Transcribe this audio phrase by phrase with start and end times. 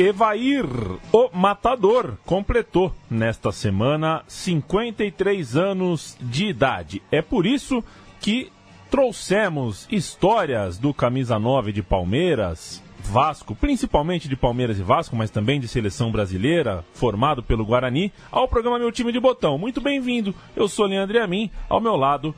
[0.00, 0.64] Evair,
[1.12, 7.02] o Matador, completou nesta semana 53 anos de idade.
[7.12, 7.84] É por isso
[8.18, 8.50] que
[8.90, 15.60] trouxemos histórias do camisa 9 de Palmeiras, Vasco, principalmente de Palmeiras e Vasco, mas também
[15.60, 19.58] de seleção brasileira, formado pelo Guarani, ao programa Meu Time de Botão.
[19.58, 20.34] Muito bem-vindo.
[20.56, 22.34] Eu sou Leandro Amin, ao meu lado,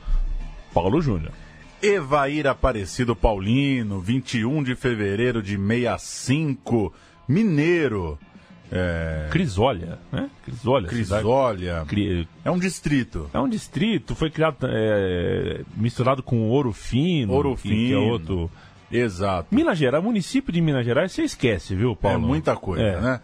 [0.73, 1.31] Paulo Júnior.
[1.81, 6.93] Evair Aparecido Paulino, 21 de fevereiro de 65
[7.27, 8.17] Mineiro.
[8.71, 9.27] É...
[9.29, 10.29] Crisólia, né?
[10.43, 10.89] Crisólia.
[10.89, 11.85] Crisólia.
[11.87, 12.27] Cri...
[12.43, 13.29] É um distrito.
[13.33, 17.33] É um distrito, foi criado é, misturado com Ouro Fino.
[17.33, 17.75] Ouro Fino.
[17.75, 18.49] Que é outro.
[18.91, 19.53] Exato.
[19.53, 22.23] Minas Gerais, município de Minas Gerais, você esquece, viu, Paulo?
[22.23, 23.01] É muita coisa, é.
[23.01, 23.21] né?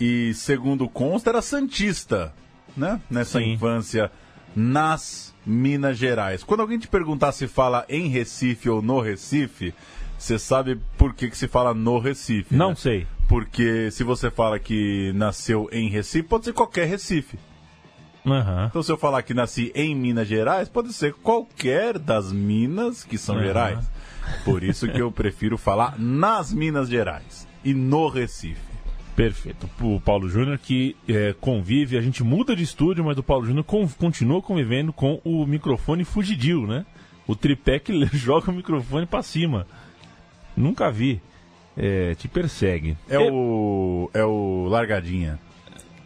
[0.00, 2.32] E segundo consta, era Santista,
[2.76, 3.00] né?
[3.10, 3.52] Nessa Sim.
[3.52, 4.10] infância
[4.54, 6.42] nas Minas Gerais.
[6.42, 9.74] Quando alguém te perguntar se fala em Recife ou no Recife,
[10.16, 12.54] você sabe por que, que se fala no Recife?
[12.54, 12.76] Não né?
[12.76, 13.06] sei.
[13.28, 17.38] Porque se você fala que nasceu em Recife, pode ser qualquer Recife.
[18.24, 18.66] Uhum.
[18.66, 23.18] Então, se eu falar que nasci em Minas Gerais, pode ser qualquer das Minas que
[23.18, 23.42] são uhum.
[23.42, 23.90] Gerais.
[24.44, 28.68] Por isso que eu prefiro falar nas Minas Gerais e no Recife.
[29.14, 29.68] Perfeito.
[29.80, 33.64] O Paulo Júnior que é, convive, a gente muda de estúdio, mas o Paulo Júnior
[33.64, 36.86] continua convivendo com o microfone fugidio, né?
[37.26, 39.66] O tripé que joga o microfone para cima.
[40.56, 41.20] Nunca vi.
[41.80, 42.96] É, te persegue.
[43.08, 44.10] É, o.
[44.12, 45.38] É o Largadinha.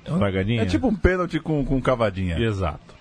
[0.05, 0.63] É Largadinha?
[0.63, 2.39] É tipo um pênalti com, com cavadinha.
[2.39, 2.93] Exato.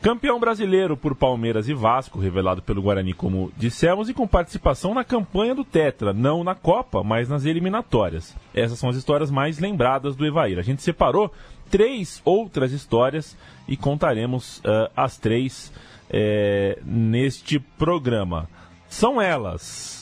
[0.00, 5.04] Campeão brasileiro por Palmeiras e Vasco, revelado pelo Guarani, como dissemos, e com participação na
[5.04, 8.34] campanha do Tetra, não na Copa, mas nas eliminatórias.
[8.54, 10.58] Essas são as histórias mais lembradas do Evair.
[10.58, 11.30] A gente separou
[11.70, 13.36] três outras histórias
[13.68, 15.70] e contaremos uh, as três
[16.08, 18.48] uh, neste programa.
[18.88, 19.99] São elas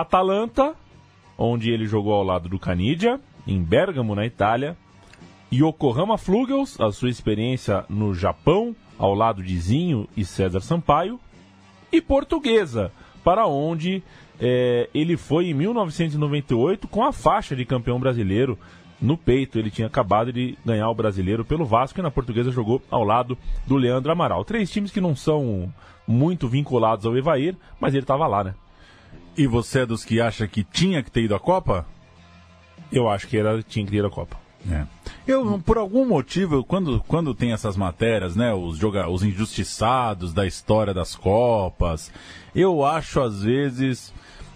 [0.00, 0.74] Atalanta,
[1.38, 4.76] onde ele jogou ao lado do Canidia, em Bergamo, na Itália.
[5.50, 11.18] Yokohama Flugels, a sua experiência no Japão, ao lado de Zinho e César Sampaio.
[11.90, 12.92] E Portuguesa,
[13.24, 14.02] para onde
[14.38, 18.58] é, ele foi em 1998 com a faixa de campeão brasileiro
[19.00, 19.58] no peito.
[19.58, 23.38] Ele tinha acabado de ganhar o brasileiro pelo Vasco e na Portuguesa jogou ao lado
[23.66, 24.44] do Leandro Amaral.
[24.44, 25.72] Três times que não são
[26.06, 28.54] muito vinculados ao Evair, mas ele estava lá, né?
[29.36, 31.86] E você é dos que acha que tinha que ter ido à Copa?
[32.90, 34.36] Eu acho que era, tinha que ter ido à Copa.
[34.70, 34.84] É.
[35.26, 40.46] Eu, por algum motivo, quando, quando tem essas matérias, né, os, joga, os injustiçados da
[40.46, 42.10] história das Copas,
[42.54, 44.12] eu acho às vezes.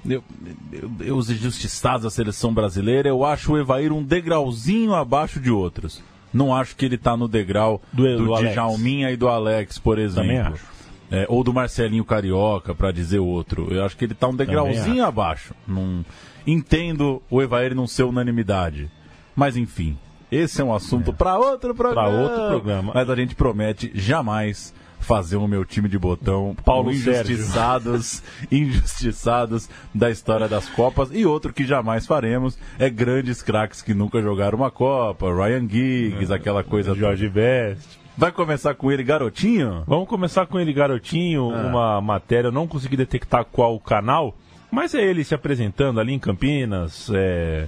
[0.08, 0.24] Eu,
[0.72, 5.50] eu, eu, os injustiçados da seleção brasileira, eu acho o Evair um degrauzinho abaixo de
[5.50, 6.02] outros.
[6.32, 9.98] Não acho que ele está no degrau do, do, do Djalminha e do Alex, por
[9.98, 10.22] exemplo.
[10.22, 10.64] Também acho.
[11.10, 13.72] É, ou do Marcelinho Carioca, para dizer outro.
[13.72, 15.54] Eu acho que ele tá um degrauzinho abaixo.
[15.66, 16.04] Num...
[16.46, 18.90] Entendo o Evair não ser unanimidade.
[19.34, 19.98] Mas enfim,
[20.30, 21.14] esse é um assunto é.
[21.14, 22.08] para outro programa.
[22.08, 22.92] Para outro programa.
[22.94, 28.22] Mas a gente promete jamais fazer o meu time de botão Paulo injustiçados,
[28.52, 34.20] injustiçados da história das Copas e outro que jamais faremos é grandes craques que nunca
[34.20, 36.36] jogaram uma Copa, Ryan Giggs, é.
[36.36, 37.99] aquela coisa Jorge Best.
[38.20, 39.82] Vai começar com ele, garotinho?
[39.86, 41.50] Vamos começar com ele, garotinho.
[41.54, 41.66] Ah.
[41.66, 44.34] Uma matéria, eu não consegui detectar qual canal,
[44.70, 47.10] mas é ele se apresentando ali em Campinas.
[47.14, 47.64] É...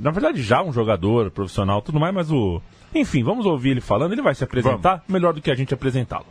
[0.00, 2.62] Na verdade, já um jogador profissional tudo mais, mas o.
[2.94, 4.12] Enfim, vamos ouvir ele falando.
[4.12, 5.04] Ele vai se apresentar vamos.
[5.06, 6.24] melhor do que a gente apresentá-lo.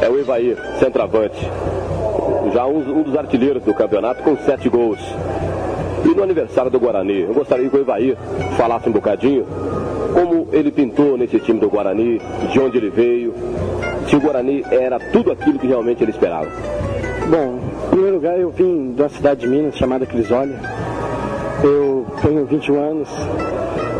[0.00, 1.46] É o Ivaí, centroavante.
[2.54, 5.00] Já um, um dos artilheiros do campeonato com sete gols.
[6.02, 8.16] E no aniversário do Guarani, eu gostaria que o Ivaí
[8.56, 9.46] falasse um bocadinho
[10.14, 13.34] como ele pintou nesse time do Guarani, de onde ele veio,
[14.08, 16.48] se o Guarani era tudo aquilo que realmente ele esperava.
[17.28, 20.54] Bom, em primeiro lugar eu vim uma cidade de Minas chamada Crisólia.
[21.64, 23.08] Eu tenho 21 anos,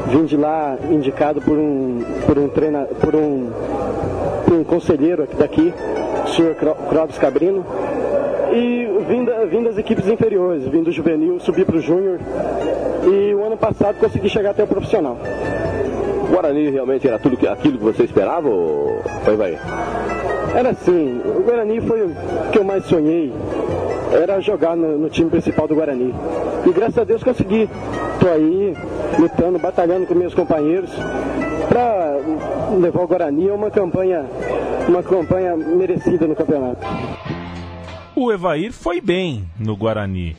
[0.09, 3.50] vim de lá indicado por um, por um, treina, por um,
[4.44, 5.75] por um conselheiro daqui,
[6.25, 7.65] o senhor Clóvis Cabrino,
[8.53, 12.21] e vim, da, vim das equipes inferiores, vim do juvenil, subi para o júnior
[13.05, 15.19] e o ano passado consegui chegar até o profissional.
[16.25, 19.59] O Guarani realmente era tudo que, aquilo que você esperava ou foi vai?
[20.55, 22.15] Era assim, o Guarani foi o
[22.50, 23.31] que eu mais sonhei,
[24.11, 26.15] era jogar no, no time principal do Guarani.
[26.67, 27.69] E graças a Deus consegui.
[28.15, 28.75] Estou aí
[29.19, 30.91] lutando, batalhando com meus companheiros
[31.69, 32.17] para
[32.81, 34.25] levar o Guarani a uma campanha
[34.88, 36.87] uma campanha merecida no campeonato.
[38.15, 40.37] O Evair foi bem no Guarani.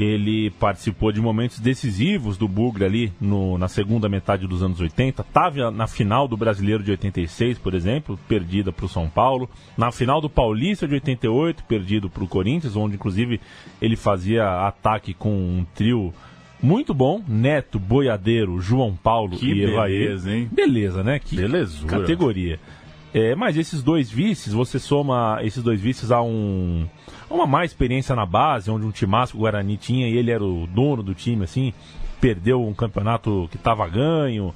[0.00, 5.22] Ele participou de momentos decisivos do Bugre ali no, na segunda metade dos anos 80.
[5.22, 9.50] Estava na final do Brasileiro de 86, por exemplo, perdida para o São Paulo.
[9.76, 13.40] Na final do Paulista de 88, perdido para o Corinthians, onde inclusive
[13.82, 16.14] ele fazia ataque com um trio
[16.62, 17.20] muito bom.
[17.26, 20.04] Neto, Boiadeiro, João Paulo Que e Evair.
[20.04, 20.48] beleza, hein?
[20.52, 21.18] Beleza, né?
[21.18, 21.98] Que Belezura.
[21.98, 22.60] categoria.
[23.12, 26.86] É, mas esses dois vices, você soma esses dois vices a um
[27.30, 30.66] uma má experiência na base, onde um timaço o Guarani tinha e ele era o
[30.66, 31.72] dono do time, assim,
[32.20, 34.54] perdeu um campeonato que estava ganho.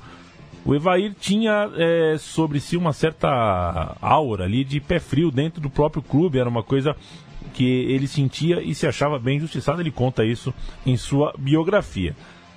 [0.64, 5.68] O Evair tinha é, sobre si uma certa aura ali de pé frio dentro do
[5.68, 6.96] próprio clube, era uma coisa
[7.52, 10.54] que ele sentia e se achava bem injustiçado, ele conta isso
[10.86, 12.16] em sua biografia.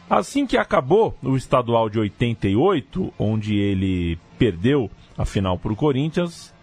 [0.10, 6.54] Assim que acabou o estadual de 88, onde ele perdeu a final para o Corinthians,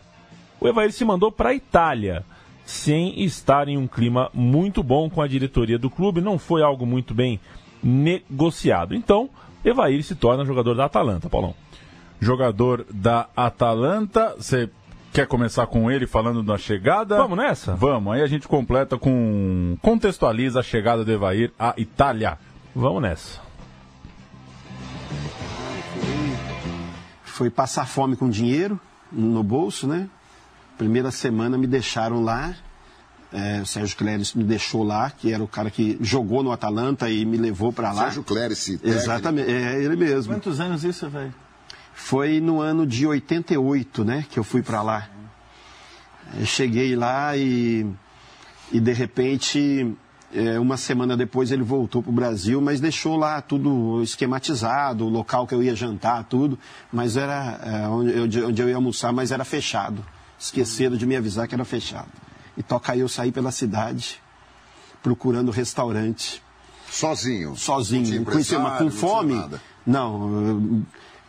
[0.60, 2.24] o Evair se mandou para a Itália,
[2.72, 6.86] sem estar em um clima muito bom com a diretoria do clube, não foi algo
[6.86, 7.38] muito bem
[7.82, 8.94] negociado.
[8.94, 9.28] Então,
[9.62, 11.54] Evair se torna jogador da Atalanta, Paulão.
[12.18, 14.34] Jogador da Atalanta.
[14.38, 14.70] Você
[15.12, 17.18] quer começar com ele falando da chegada?
[17.18, 17.76] Vamos nessa?
[17.76, 19.76] Vamos, aí a gente completa com.
[19.82, 22.38] contextualiza a chegada do Evair à Itália.
[22.74, 23.38] Vamos nessa.
[27.22, 28.80] Foi passar fome com dinheiro
[29.12, 30.08] no bolso, né?
[30.82, 32.54] Primeira semana me deixaram lá.
[33.32, 37.08] É, o Sérgio Cléris me deixou lá, que era o cara que jogou no Atalanta
[37.08, 38.02] e me levou para lá.
[38.04, 38.80] Sérgio Clérice.
[38.82, 40.34] Exatamente, é ele mesmo.
[40.34, 41.32] Quantos anos isso, velho?
[41.94, 45.08] Foi no ano de 88, né, que eu fui para lá.
[46.38, 47.86] Eu cheguei lá e,
[48.72, 49.94] e de repente,
[50.34, 55.08] é, uma semana depois ele voltou para o Brasil, mas deixou lá tudo esquematizado, o
[55.08, 56.58] local que eu ia jantar, tudo,
[56.92, 60.04] mas era é, onde, eu- onde eu ia almoçar, mas era fechado.
[60.42, 62.08] Esqueceram de me avisar que era fechado.
[62.56, 64.20] E toca aí eu saí pela cidade
[65.00, 65.52] procurando
[66.90, 67.50] Sozinho.
[67.50, 69.44] restaurante Não tinha sozinho, conheci, mas com não fome.
[69.86, 70.84] Não,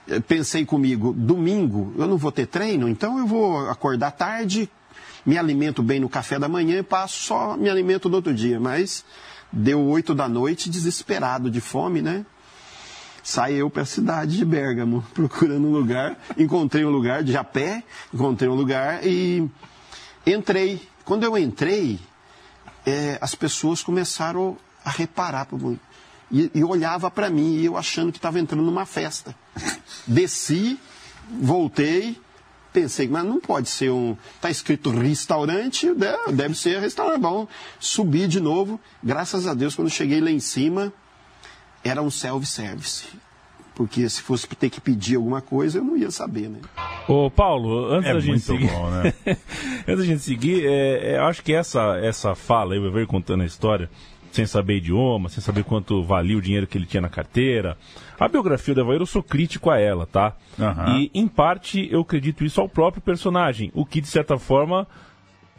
[0.08, 4.68] eu pensei comigo, domingo eu não vou ter treino, então eu vou acordar tarde,
[5.24, 8.60] me alimento bem no café da manhã e passo só me alimento no outro dia.
[8.60, 9.06] Mas
[9.52, 12.26] deu oito da noite, desesperado de fome, né?
[13.24, 16.20] Saí eu para a cidade de Bérgamo, procurando um lugar.
[16.38, 17.82] Encontrei um lugar de pé,
[18.14, 19.50] encontrei um lugar e
[20.28, 20.82] entrei.
[21.06, 22.00] Quando eu entrei,
[22.86, 25.48] é, as pessoas começaram a reparar.
[26.30, 29.34] E, e olhava para mim, e eu achando que estava entrando numa festa.
[30.06, 30.78] Desci,
[31.40, 32.20] voltei,
[32.74, 34.18] pensei, mas não pode ser um.
[34.36, 37.22] Está escrito restaurante, deve, deve ser restaurante.
[37.22, 37.48] Bom,
[37.80, 38.80] subi de novo.
[39.02, 40.92] Graças a Deus, quando cheguei lá em cima,
[41.84, 43.08] era um self-service.
[43.76, 46.60] Porque se fosse ter que pedir alguma coisa, eu não ia saber, né?
[47.08, 48.68] Ô, Paulo, antes É da gente muito seguir.
[48.68, 49.14] bom, né?
[49.88, 53.42] antes da gente seguir, é, é, eu acho que essa, essa fala, eu veio contando
[53.42, 53.90] a história,
[54.32, 57.76] sem saber idioma, sem saber quanto valia o dinheiro que ele tinha na carteira.
[58.20, 60.36] A biografia do Evair, eu sou crítico a ela, tá?
[60.60, 60.98] Aham.
[61.00, 64.88] E, em parte, eu acredito isso ao próprio personagem, o que, de certa forma,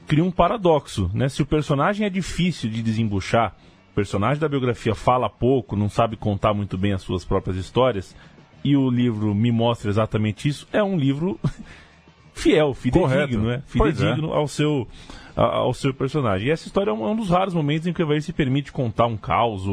[0.07, 1.29] cria um paradoxo, né?
[1.29, 3.57] Se o personagem é difícil de desembuchar,
[3.95, 8.15] personagem da biografia fala pouco, não sabe contar muito bem as suas próprias histórias,
[8.63, 11.39] e o livro me mostra exatamente isso, é um livro
[12.35, 13.39] fiel, fidedigno, Correto.
[13.39, 13.55] né?
[13.57, 13.63] É.
[13.67, 14.89] Fidedigno ao seu
[15.37, 16.47] ao seu personagem.
[16.47, 18.33] E essa história é um, é um dos raros momentos em que o Evair se
[18.33, 19.65] permite contar um caos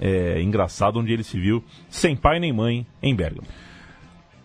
[0.00, 3.46] é, engraçado onde ele se viu sem pai nem mãe em Bergamo.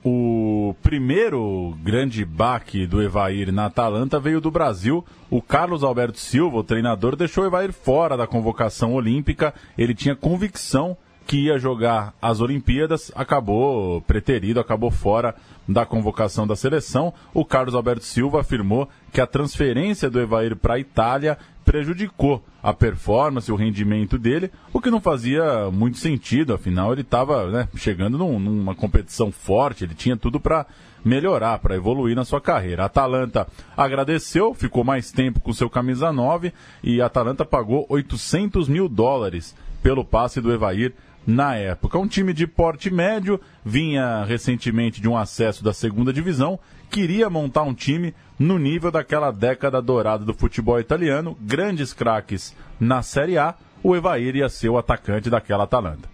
[0.07, 5.03] O primeiro grande baque do Evair na Atalanta veio do Brasil.
[5.31, 9.51] O Carlos Alberto Silva, o treinador, deixou o Evair fora da convocação olímpica.
[9.75, 10.95] Ele tinha convicção
[11.25, 15.33] que ia jogar as Olimpíadas, acabou preterido, acabou fora
[15.67, 17.11] da convocação da seleção.
[17.33, 21.35] O Carlos Alberto Silva afirmou que a transferência do Evair para a Itália
[21.79, 27.51] prejudicou a performance, o rendimento dele, o que não fazia muito sentido, afinal ele estava
[27.51, 30.65] né, chegando num- numa competição forte, ele tinha tudo para
[31.03, 32.83] melhorar, para evoluir na sua carreira.
[32.83, 38.69] A Atalanta agradeceu, ficou mais tempo com seu camisa 9 e a Atalanta pagou 800
[38.69, 39.53] mil dólares
[39.83, 40.93] pelo passe do Evair
[41.27, 41.99] na época.
[41.99, 46.57] Um time de porte médio, vinha recentemente de um acesso da segunda divisão,
[46.89, 53.01] queria montar um time no nível daquela década dourada do futebol italiano, grandes craques na
[53.01, 56.09] Série A, o Evair ia ser o atacante daquela Atalanta.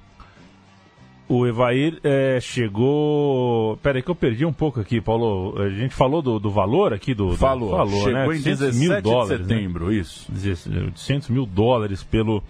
[1.29, 3.77] O Evair é, chegou.
[3.77, 5.57] Pera aí que eu perdi um pouco aqui, Paulo.
[5.61, 7.29] A gente falou do, do valor aqui do.
[7.29, 8.25] do- Falou, falou chegou né?
[8.25, 9.55] em 800 17 mil de dólares, né?
[9.55, 10.29] setembro, isso.
[10.33, 12.43] 800 mil dólares pelo,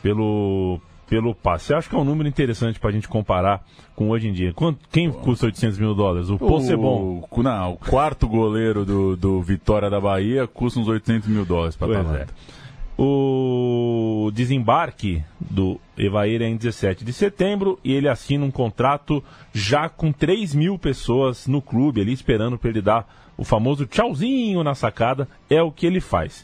[0.00, 0.80] pelo,
[1.12, 1.74] pelo passe.
[1.74, 3.62] Acho que é um número interessante para a gente comparar
[3.94, 4.50] com hoje em dia.
[4.54, 6.30] Quanto, quem custa 800 mil dólares?
[6.30, 7.22] O Possebon.
[7.30, 11.76] O, não, o quarto goleiro do, do Vitória da Bahia custa uns 800 mil dólares
[11.76, 12.32] para Atalanta.
[12.32, 12.62] É.
[12.96, 19.90] O desembarque do Evair é em 17 de setembro e ele assina um contrato já
[19.90, 24.74] com 3 mil pessoas no clube ali esperando para ele dar o famoso tchauzinho na
[24.74, 25.28] sacada.
[25.50, 26.42] É o que ele faz.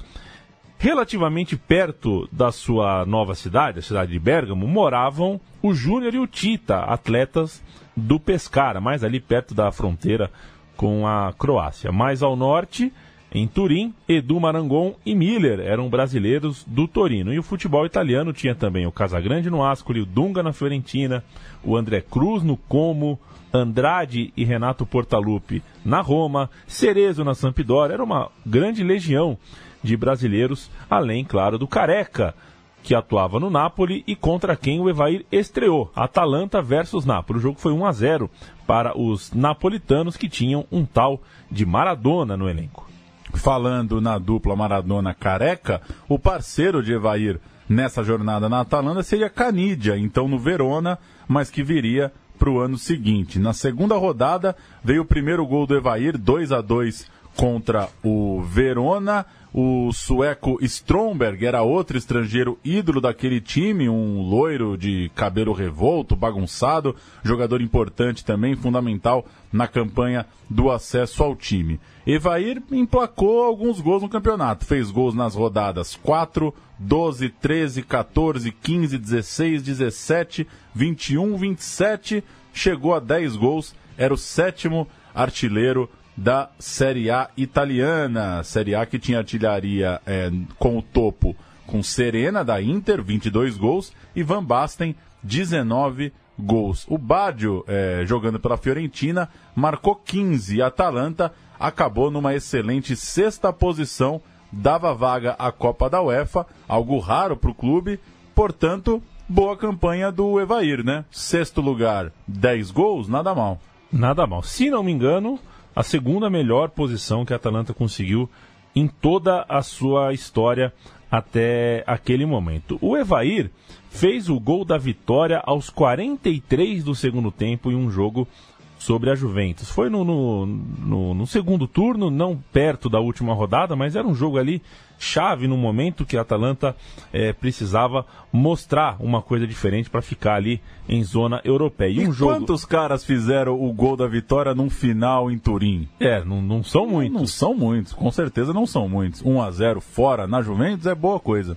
[0.81, 6.27] Relativamente perto da sua nova cidade, a cidade de Bergamo, moravam o Júnior e o
[6.27, 7.61] Tita, atletas
[7.97, 10.31] do Pescara, mais ali perto da fronteira
[10.77, 11.91] com a Croácia.
[11.91, 12.93] Mais ao norte,
[13.35, 17.35] em Turim, Edu Marangon e Miller eram brasileiros do Torino.
[17.35, 21.25] E o futebol italiano tinha também o Casagrande no Ascoli, o Dunga na Fiorentina,
[21.65, 23.19] o André Cruz no Como,
[23.53, 27.95] Andrade e Renato Portaluppi na Roma, Cerezo na Sampdoria.
[27.95, 29.37] Era uma grande legião
[29.83, 32.35] de brasileiros, além, claro, do Careca,
[32.83, 37.39] que atuava no Napoli e contra quem o Evair estreou, Atalanta versus Napoli.
[37.39, 38.31] O jogo foi 1 a 0
[38.67, 41.21] para os napolitanos que tinham um tal
[41.51, 42.89] de Maradona no elenco.
[43.35, 49.99] Falando na dupla Maradona Careca, o parceiro de Evair nessa jornada na Atalanta seria Canidia,
[49.99, 53.39] então no Verona, mas que viria para o ano seguinte.
[53.39, 59.25] Na segunda rodada veio o primeiro gol do Evair, 2 a 2 contra o Verona.
[59.55, 66.95] O sueco Stromberg era outro estrangeiro ídolo daquele time, um loiro de cabelo revolto, bagunçado,
[67.23, 71.81] jogador importante também, fundamental na campanha do acesso ao time.
[72.07, 78.99] Evair emplacou alguns gols no campeonato, fez gols nas rodadas 4, 12, 13, 14, 15,
[78.99, 85.89] 16, 17, 21, 27, chegou a 10 gols, era o sétimo artilheiro
[86.19, 88.43] da Série A italiana.
[88.43, 93.93] Série A que tinha artilharia é, com o topo com Serena da Inter, 22 gols,
[94.17, 96.87] e Van Basten, 19 gols.
[96.89, 103.53] O Baggio, é, jogando pela Fiorentina, marcou 15 e a Atalanta acabou numa excelente sexta
[103.53, 104.21] posição,
[104.51, 108.01] dava vaga à Copa da UEFA, algo raro para o clube,
[108.35, 111.05] portanto, boa campanha do Evair, né?
[111.11, 113.61] Sexto lugar, 10 gols, nada mal.
[113.93, 114.43] Nada mal.
[114.43, 115.39] Se não me engano,
[115.75, 118.29] a segunda melhor posição que a Atalanta conseguiu
[118.75, 120.73] em toda a sua história
[121.11, 122.79] até aquele momento.
[122.81, 123.51] O Evair
[123.91, 128.29] fez o gol da vitória aos 43 do segundo tempo em um jogo
[128.79, 129.69] sobre a Juventus.
[129.69, 134.15] Foi no, no, no, no, segundo turno, não perto da última rodada, mas era um
[134.15, 134.63] jogo ali
[134.99, 136.75] chave no momento que a Atalanta
[137.13, 142.03] é, precisava mostrar uma coisa diferente para ficar ali em zona europeia.
[142.03, 142.33] E, um jogo...
[142.33, 145.89] quantos caras fizeram o gol da vitória num final em Turim?
[146.01, 147.13] É, não, não são muitos.
[147.13, 149.23] Não, não são muitos, com certeza não são muitos.
[149.25, 151.57] 1 a 0 fora na Juventus é boa coisa.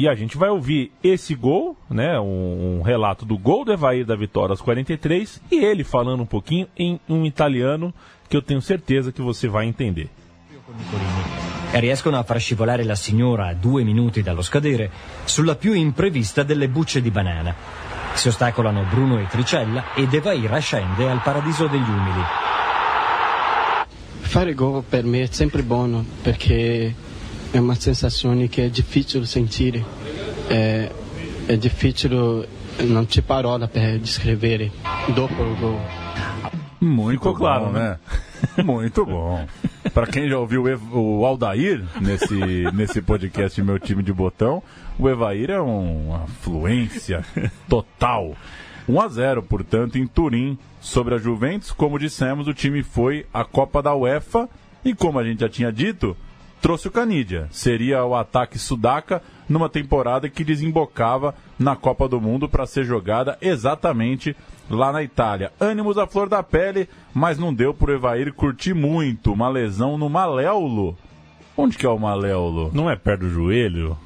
[0.00, 4.02] E a gente vai ouvir esse gol, né, um, um, relato do gol do Evair
[4.02, 7.92] da vitória aos 43 e ele falando um pouquinho em um italiano
[8.26, 10.08] que eu tenho certeza que você vai entender.
[11.74, 14.90] E riescono a far scivolare la signora a due minuti dallo scadere
[15.26, 17.54] sulla più imprevista delle bucce di banana.
[18.14, 22.22] Si ostacolano Bruno e Tricella ed Evair scende al paradiso degli umili.
[24.20, 26.94] Fare gol per me è sempre buono perché
[27.50, 29.84] è una sensazione che è difficile sentire,
[30.46, 30.90] è,
[31.46, 32.46] è difficile,
[32.78, 34.70] non c'è parola per descrevere
[35.14, 35.80] dopo il gol.
[36.78, 37.98] Muito claro, né?
[38.64, 39.46] Muito bom.
[39.92, 42.34] Para quem já ouviu o Aldair nesse,
[42.72, 44.62] nesse podcast Meu Time de Botão,
[44.98, 47.22] o Evair é uma fluência
[47.68, 48.34] total.
[48.88, 51.70] 1 a 0, portanto, em Turim sobre a Juventus.
[51.70, 54.48] Como dissemos, o time foi à Copa da UEFA
[54.82, 56.16] e como a gente já tinha dito,
[56.60, 57.48] trouxe o Canidia.
[57.50, 63.36] Seria o ataque sudaca numa temporada que desembocava na Copa do Mundo para ser jogada
[63.40, 64.36] exatamente
[64.68, 65.52] lá na Itália.
[65.60, 69.32] Ânimos à flor da pele, mas não deu para o Evair curtir muito.
[69.32, 70.96] Uma lesão no maléolo.
[71.56, 72.70] Onde que é o maléolo?
[72.72, 73.96] Não é perto do joelho?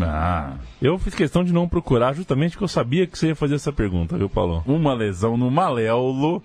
[0.00, 0.54] Ah.
[0.82, 3.72] Eu fiz questão de não procurar justamente porque eu sabia que você ia fazer essa
[3.72, 4.64] pergunta, viu, Paulo?
[4.66, 6.42] Uma lesão no maléolo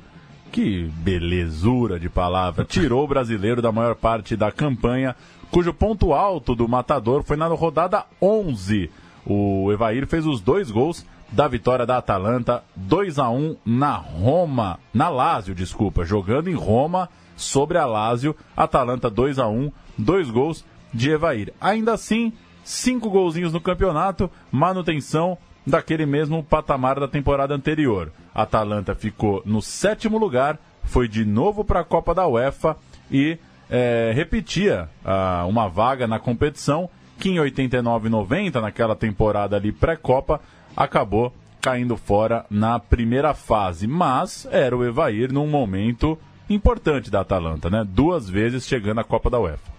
[0.52, 2.66] que belezura de palavra.
[2.66, 5.16] Tirou o brasileiro da maior parte da campanha
[5.52, 8.90] cujo ponto alto do matador foi na rodada 11.
[9.26, 14.80] O Evair fez os dois gols da vitória da Atalanta, 2 a 1 na Roma,
[14.94, 20.66] na Lazio, desculpa, jogando em Roma sobre a Lazio, Atalanta 2 a 1, dois gols
[20.94, 21.54] de Evair.
[21.62, 28.12] Ainda assim, cinco golzinhos no campeonato, manutenção daquele mesmo patamar da temporada anterior.
[28.34, 32.76] Atalanta ficou no sétimo lugar, foi de novo para a Copa da UEFA
[33.12, 33.38] e
[33.70, 39.72] é, repetia ah, uma vaga na competição que em 89 e 90, naquela temporada ali
[39.72, 40.42] pré-Copa,
[40.76, 43.86] acabou caindo fora na primeira fase.
[43.86, 46.18] Mas era o Evair num momento
[46.50, 47.86] importante da Atalanta, né?
[47.88, 49.70] Duas vezes chegando à Copa da UEFA.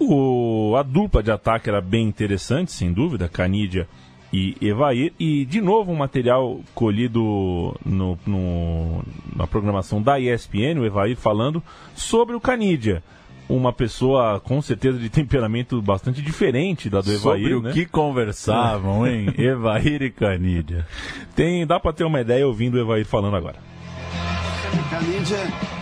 [0.00, 3.86] O, a dupla de ataque era bem interessante, sem dúvida, Canídia
[4.32, 5.12] e Evair.
[5.18, 9.04] E, de novo, um material colhido no, no,
[9.36, 11.62] na programação da ESPN, o Evair falando
[11.94, 13.02] sobre o Canídia.
[13.48, 17.42] Uma pessoa com certeza de temperamento bastante diferente da do Evair.
[17.42, 17.72] Sobre o né?
[17.72, 19.34] que conversavam, hein?
[19.36, 20.86] Evair e Canídia.
[21.34, 23.56] Tem, dá para ter uma ideia ouvindo o Evair falando agora.
[24.88, 25.38] Canídia,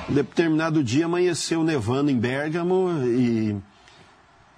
[0.08, 3.56] determinado dia, amanheceu nevando em Bérgamo e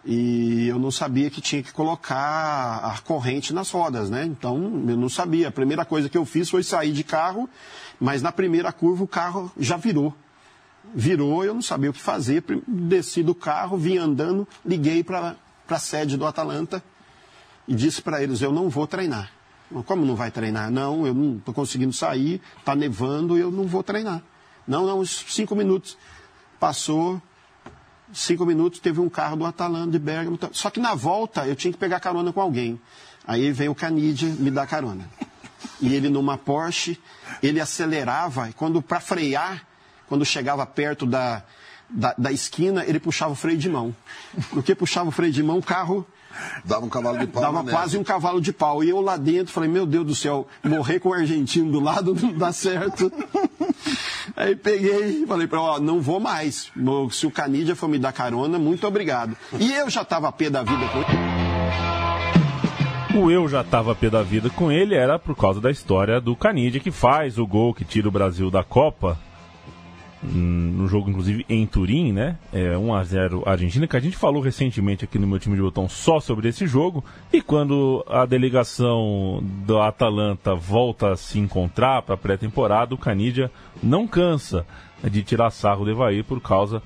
[0.04, 4.24] e eu não sabia que tinha que colocar a corrente nas rodas, né?
[4.24, 4.56] Então,
[4.88, 5.48] eu não sabia.
[5.48, 7.48] A primeira coisa que eu fiz foi sair de carro,
[8.00, 10.14] mas na primeira curva o carro já virou.
[10.92, 12.44] Virou, eu não sabia o que fazer.
[12.66, 15.36] Desci do carro, vim andando, liguei para
[15.68, 16.82] a sede do Atalanta
[17.68, 19.30] e disse para eles: Eu não vou treinar.
[19.86, 20.70] Como não vai treinar?
[20.70, 24.22] Não, eu não estou conseguindo sair, está nevando, eu não vou treinar.
[24.66, 25.96] Não, não, cinco minutos.
[26.60, 27.22] Passou,
[28.12, 30.38] cinco minutos, teve um carro do Atalanta de Bergamo.
[30.52, 32.80] Só que na volta eu tinha que pegar carona com alguém.
[33.26, 35.08] Aí veio o Canidia me dar carona.
[35.80, 37.00] E ele numa Porsche,
[37.42, 39.64] ele acelerava, e quando para frear,
[40.08, 41.42] quando chegava perto da,
[41.88, 43.94] da, da, esquina, ele puxava o freio de mão.
[44.52, 46.06] No que puxava o freio de mão, o carro.
[46.64, 47.42] Dava um cavalo de pau.
[47.42, 48.82] Dava quase um cavalo de pau.
[48.82, 52.14] E eu lá dentro falei, meu Deus do céu, morrer com o argentino do lado
[52.20, 53.12] não dá certo.
[54.36, 56.70] Aí peguei e falei para ela, não vou mais.
[57.10, 59.36] Se o Canidia for me dar carona, muito obrigado.
[59.58, 61.52] E eu já estava a pé da vida com ele.
[63.14, 66.18] O eu já estava a pé da vida com ele era por causa da história
[66.18, 69.18] do Canidia, que faz o gol que tira o Brasil da Copa.
[70.22, 72.38] No jogo, inclusive, em Turim, né?
[72.52, 76.20] É 1x0 Argentina, que a gente falou recentemente aqui no meu time de botão só
[76.20, 77.04] sobre esse jogo.
[77.32, 83.50] E quando a delegação do Atalanta volta a se encontrar para a pré-temporada, o Canidia
[83.82, 84.64] não cansa
[85.02, 86.80] de tirar sarro do Evair por causa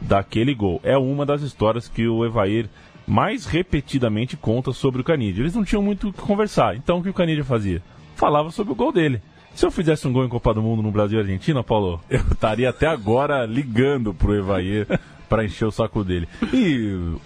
[0.00, 0.80] daquele gol.
[0.82, 2.68] É uma das histórias que o Evair
[3.06, 5.42] mais repetidamente conta sobre o Canidia.
[5.42, 7.80] Eles não tinham muito o que conversar, então o que o Canidia fazia?
[8.16, 9.20] Falava sobre o gol dele.
[9.54, 12.20] Se eu fizesse um gol em Copa do Mundo no Brasil e Argentina, Paulo, eu
[12.20, 14.86] estaria até agora ligando pro Evair
[15.28, 16.28] para encher o saco dele.
[16.52, 17.16] E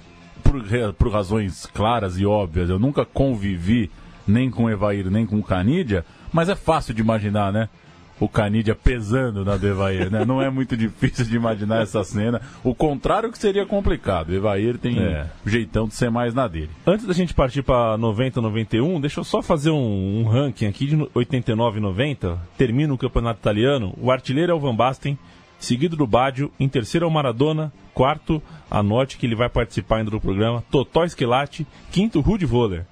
[0.42, 0.62] por,
[0.94, 3.90] por, razões claras e óbvias, eu nunca convivi
[4.26, 7.68] nem com o Evair nem com o Canidia, mas é fácil de imaginar, né?
[8.18, 10.24] O Canidia pesando na do Evair, né?
[10.24, 12.40] Não é muito difícil de imaginar essa cena.
[12.64, 14.30] O contrário que seria complicado.
[14.30, 15.26] O Evair tem é.
[15.44, 16.70] jeitão de ser mais na dele.
[16.86, 20.86] Antes da gente partir para 90, 91, deixa eu só fazer um, um ranking aqui
[20.86, 22.38] de 89 e 90.
[22.56, 23.94] Termina o campeonato italiano.
[24.00, 25.18] O artilheiro é o Van Basten,
[25.58, 26.50] seguido do Baggio.
[26.58, 27.72] Em terceiro é o Maradona.
[27.92, 30.62] Quarto, a Norte, que ele vai participar ainda do programa.
[30.70, 31.66] Totó Esquilate.
[31.90, 32.86] Quinto, Rudi Voller.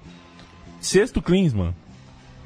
[0.79, 1.73] Sexto, Klinsmann.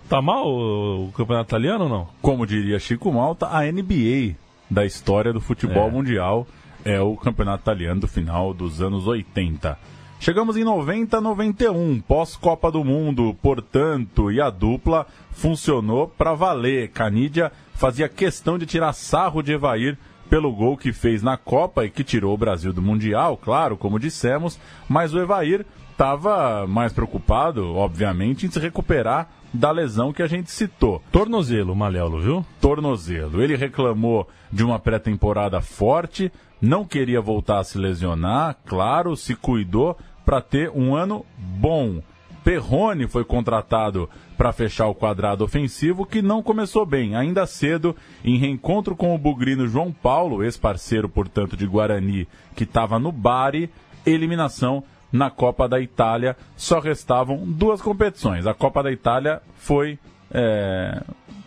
[0.10, 2.08] Tá mal o, campeonato italiano ou não?
[2.20, 4.36] Como diria Chico Malta, a NBA
[4.68, 5.92] da história do futebol é.
[5.92, 6.48] mundial
[6.84, 9.78] é o campeonato italiano do final dos anos 80.
[10.20, 16.90] Chegamos em 90, 91, pós-Copa do Mundo, portanto, e a dupla funcionou para valer.
[16.90, 19.96] Canidia fazia questão de tirar sarro de Evair
[20.28, 24.00] pelo gol que fez na Copa e que tirou o Brasil do Mundial, claro, como
[24.00, 30.28] dissemos, mas o Evair estava mais preocupado, obviamente, em se recuperar da lesão que a
[30.28, 31.02] gente citou.
[31.12, 32.46] Tornozelo, Malelo, viu?
[32.62, 33.42] Tornozelo.
[33.42, 36.32] Ele reclamou de uma pré-temporada forte,
[36.62, 42.02] não queria voltar a se lesionar, claro, se cuidou para ter um ano bom.
[42.44, 47.16] Perrone foi contratado para fechar o quadrado ofensivo, que não começou bem.
[47.16, 52.98] Ainda cedo, em reencontro com o bugrino João Paulo, ex-parceiro, portanto, de Guarani, que estava
[52.98, 53.70] no Bari,
[54.06, 56.36] eliminação na Copa da Itália.
[56.56, 58.46] Só restavam duas competições.
[58.46, 59.98] A Copa da Itália foi.
[60.32, 61.02] É...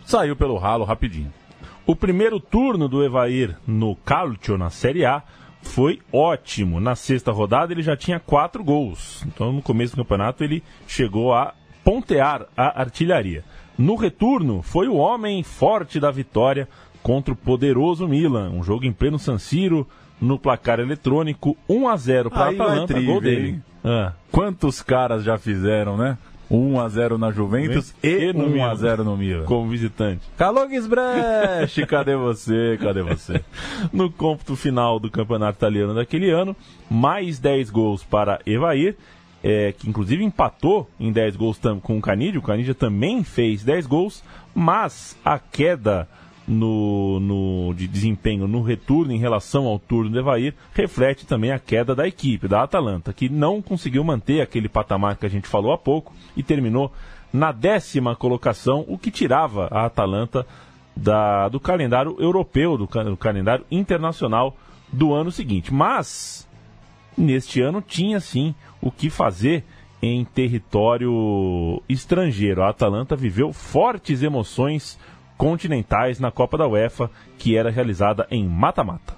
[0.04, 1.32] saiu pelo ralo rapidinho.
[1.86, 5.22] O primeiro turno do Evair no Calcio, na Série A,
[5.62, 6.80] foi ótimo.
[6.80, 9.24] Na sexta rodada ele já tinha quatro gols.
[9.26, 13.44] Então no começo do campeonato ele chegou a pontear a artilharia.
[13.78, 16.68] No retorno foi o homem forte da vitória
[17.02, 18.50] contra o poderoso Milan.
[18.50, 19.88] Um jogo em pleno San Siro,
[20.22, 23.60] no placar eletrônico, 1 a 0 para Atalanta, gol dele.
[23.84, 24.12] Ah.
[24.30, 26.16] Quantos caras já fizeram, né?
[26.48, 28.70] 1 a 0 na Juventus e, e 1 Milan.
[28.70, 29.44] a 0 no Milan.
[29.44, 30.20] Como visitante.
[30.36, 32.78] Calogues Brecht, cadê você?
[32.80, 33.42] Cadê você?
[33.92, 36.54] no cômputo final do campeonato italiano daquele ano,
[36.88, 38.96] mais 10 gols para Evair,
[39.42, 42.38] é, que inclusive empatou em 10 gols com o Canidia.
[42.38, 44.22] O Canidia também fez 10 gols,
[44.54, 46.06] mas a queda
[46.46, 51.58] no, no, de desempenho no retorno em relação ao turno do Evair reflete também a
[51.58, 55.72] queda da equipe, da Atalanta, que não conseguiu manter aquele patamar que a gente falou
[55.72, 56.92] há pouco e terminou
[57.32, 60.46] na décima colocação, o que tirava a Atalanta
[60.94, 64.54] da, do calendário europeu, do, do calendário internacional
[64.92, 65.72] do ano seguinte.
[65.72, 66.46] Mas,
[67.16, 69.64] neste ano, tinha sim o que fazer
[70.02, 72.62] em território estrangeiro.
[72.62, 74.98] A Atalanta viveu fortes emoções
[75.42, 79.16] continentais na Copa da UEFA, que era realizada em mata-mata.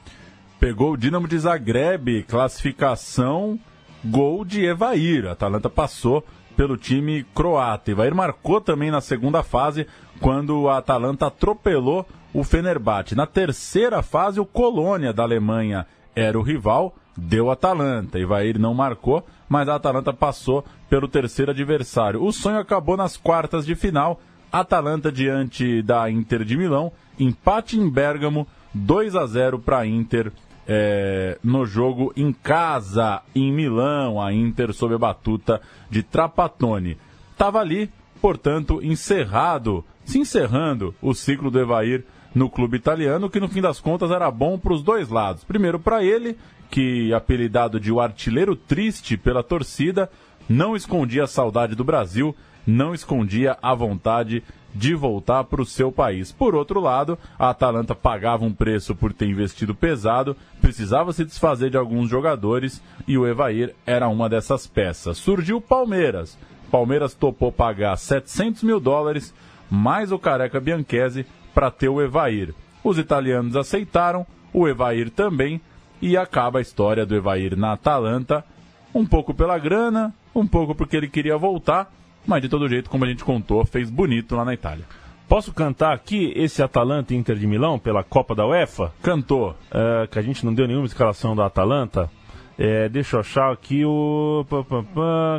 [0.59, 3.59] Pegou o Dinamo de Zagreb, classificação,
[4.03, 5.27] gol de Evair.
[5.27, 6.25] A Atalanta passou
[6.57, 7.91] pelo time croata.
[7.91, 9.87] Evair marcou também na segunda fase,
[10.19, 13.15] quando a Atalanta atropelou o Fenerbahçe.
[13.15, 18.19] Na terceira fase, o Colônia da Alemanha era o rival, deu Atalanta.
[18.19, 22.25] Evair não marcou, mas a Atalanta passou pelo terceiro adversário.
[22.25, 24.19] O sonho acabou nas quartas de final.
[24.55, 30.31] Atalanta diante da Inter de Milão, empate em Bergamo, 2 a 0 para a Inter
[30.64, 36.97] é, no jogo em casa, em Milão, a Inter sob a batuta de Trapattoni.
[37.33, 37.90] Estava ali,
[38.21, 43.81] portanto, encerrado, se encerrando o ciclo do Evair no clube italiano, que no fim das
[43.81, 45.43] contas era bom para os dois lados.
[45.43, 46.38] Primeiro para ele,
[46.71, 50.09] que apelidado de o artilheiro triste pela torcida,
[50.49, 54.42] não escondia a saudade do Brasil, não escondia a vontade
[54.74, 56.33] de voltar para o seu país.
[56.33, 61.70] Por outro lado, a Atalanta pagava um preço por ter investido pesado, precisava se desfazer
[61.70, 65.18] de alguns jogadores e o Evair era uma dessas peças.
[65.18, 66.37] Surgiu o Palmeiras.
[66.70, 69.33] Palmeiras topou pagar 700 mil dólares
[69.70, 71.24] mais o Careca Bianchese
[71.55, 72.53] para ter o Evair.
[72.83, 75.61] Os italianos aceitaram, o Evair também,
[76.03, 78.44] e acaba a história do Evair na Atalanta,
[78.92, 81.92] um pouco pela grana, um pouco porque ele queria voltar
[82.27, 84.85] mas de todo jeito, como a gente contou, fez bonito lá na Itália.
[85.29, 88.93] Posso cantar aqui esse Atalanta Inter de Milão pela Copa da UEFA?
[89.03, 89.57] Cantou.
[89.71, 92.11] É, que a gente não deu nenhuma escalação da Atalanta.
[92.59, 94.45] É, deixa eu achar aqui o.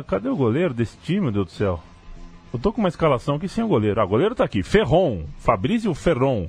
[0.06, 1.80] Cadê o goleiro desse time, meu Deus do céu?
[2.52, 4.00] Eu tô com uma escalação aqui sem o goleiro.
[4.00, 4.62] Ah, o goleiro tá aqui.
[4.62, 6.48] Ferron, Fabrício Ferron.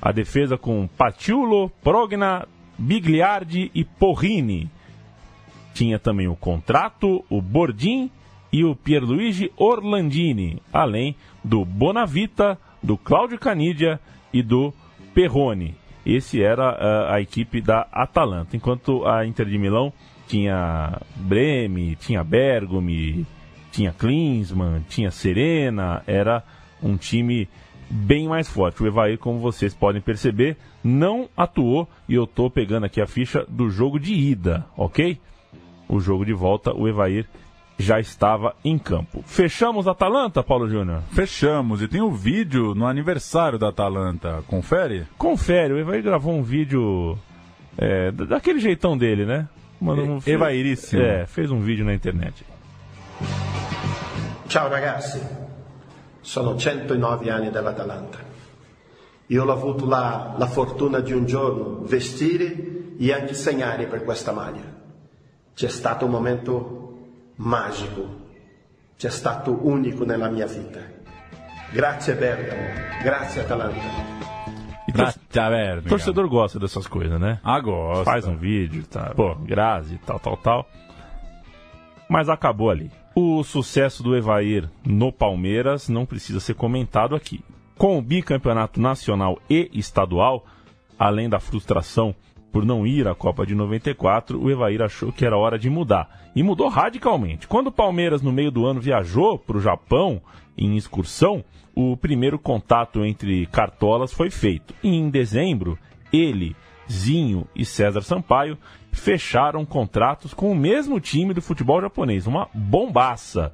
[0.00, 2.46] A defesa com Patiulo, Progna,
[2.78, 4.70] Bigliardi e Porrini.
[5.74, 8.10] Tinha também o Contrato, o Bordim
[8.52, 14.00] e o Pierluigi Orlandini, além do Bonavita, do Cláudio Canidia
[14.32, 14.72] e do
[15.14, 15.74] Perrone.
[16.04, 19.92] Esse era uh, a equipe da Atalanta, enquanto a Inter de Milão
[20.26, 23.26] tinha Breme, tinha Bergomi,
[23.70, 26.42] tinha Klinsmann, tinha Serena, era
[26.82, 27.48] um time
[27.90, 28.82] bem mais forte.
[28.82, 33.44] O Evair, como vocês podem perceber, não atuou e eu estou pegando aqui a ficha
[33.48, 35.18] do jogo de ida, ok?
[35.88, 37.26] O jogo de volta, o Evair
[37.78, 39.22] já estava em campo.
[39.24, 41.02] Fechamos a Atalanta, Paulo Júnior?
[41.12, 41.80] Fechamos.
[41.80, 44.42] E tem o um vídeo no aniversário da Atalanta.
[44.48, 45.06] Confere?
[45.16, 45.72] Confere.
[45.72, 47.16] O Evair gravou um vídeo
[47.76, 49.48] é, daquele jeitão dele, né?
[49.80, 50.20] Mano, um...
[50.26, 51.00] Evairíssimo.
[51.00, 52.44] É, fez um vídeo na internet.
[54.48, 55.20] Ciao ragazzi,
[56.20, 58.18] sono 109 anni dell'Atalanta.
[59.26, 64.32] Io ho avuto la, la fortuna di un giorno vestire e anche segnare per questa
[64.32, 64.76] maglia.
[65.54, 66.87] C'è stato un momento
[67.38, 68.26] magico,
[68.96, 70.80] c'è stato unico nella mia vita.
[71.70, 72.62] Grazie Bergamo,
[73.02, 74.16] grazie Atalanta.
[74.86, 75.86] E grazie, Bergamo.
[75.86, 77.38] O torcedor gosta dessas coisas, né?
[77.42, 78.04] Ah, gosta.
[78.04, 80.68] Faz um vídeo, tá, pô, Grazi, tal, tal, tal.
[82.08, 82.90] Mas acabou ali.
[83.14, 87.44] O sucesso do Evair no Palmeiras não precisa ser comentado aqui.
[87.76, 90.44] Com o bicampeonato nacional e estadual,
[90.98, 92.14] além da frustração
[92.52, 96.28] por não ir à Copa de 94, o Evair achou que era hora de mudar.
[96.34, 97.46] E mudou radicalmente.
[97.46, 100.20] Quando o Palmeiras, no meio do ano, viajou para o Japão
[100.56, 104.74] em excursão, o primeiro contato entre cartolas foi feito.
[104.82, 105.78] E em dezembro,
[106.12, 106.56] ele,
[106.90, 108.58] Zinho e César Sampaio
[108.90, 112.26] fecharam contratos com o mesmo time do futebol japonês.
[112.26, 113.52] Uma bombaça.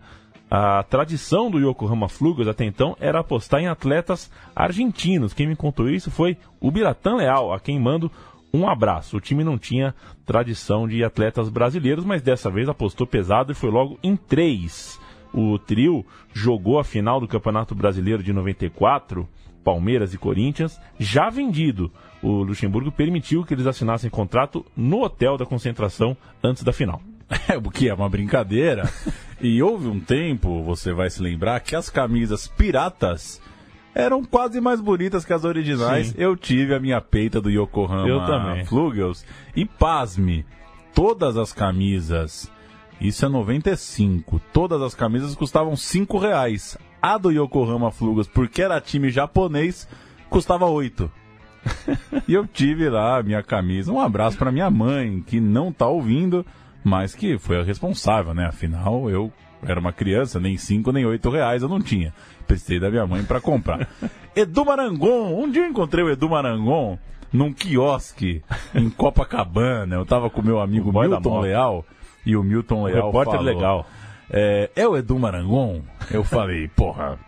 [0.51, 5.35] A tradição do Yokohama Flugels até então era apostar em atletas argentinos.
[5.35, 8.11] Quem me contou isso foi o Biratan Leal, a quem mando
[8.55, 9.17] um abraço.
[9.17, 9.93] O time não tinha
[10.25, 15.01] tradição de atletas brasileiros, mas dessa vez apostou pesado e foi logo em três.
[15.33, 19.29] O trio jogou a final do Campeonato Brasileiro de 94,
[19.65, 21.91] Palmeiras e Corinthians, já vendido.
[22.23, 27.03] O Luxemburgo permitiu que eles assinassem contrato no hotel da concentração antes da final.
[27.49, 28.89] É, o que é uma brincadeira.
[29.41, 33.41] e houve um tempo, você vai se lembrar, que as camisas piratas
[33.95, 36.09] eram quase mais bonitas que as originais.
[36.09, 36.15] Sim.
[36.19, 38.65] Eu tive a minha peita do Yokohama Eu também.
[38.65, 39.25] Flugels.
[39.55, 40.45] E pasme,
[40.93, 42.51] todas as camisas,
[43.01, 46.77] isso é 95, todas as camisas custavam 5 reais.
[47.01, 49.87] A do Yokohama Flugels, porque era time japonês,
[50.29, 51.11] custava 8.
[52.27, 53.93] e eu tive lá a minha camisa.
[53.93, 56.45] Um abraço para minha mãe, que não tá ouvindo,
[56.83, 58.47] mas que foi a responsável, né?
[58.47, 59.33] Afinal, eu
[59.67, 62.13] era uma criança, nem 5 nem 8 reais eu não tinha.
[62.47, 63.89] Precisei da minha mãe para comprar.
[64.35, 66.99] Edu Marangon, um dia eu encontrei o Edu Marangon
[67.33, 68.43] num quiosque
[68.75, 69.97] em Copacabana.
[69.97, 71.85] Eu tava com meu amigo Milton Leal
[72.25, 73.87] e o Milton Leal repórter falou, legal.
[74.31, 75.83] É, é o Edu Marangon?
[76.11, 77.19] Eu falei, porra,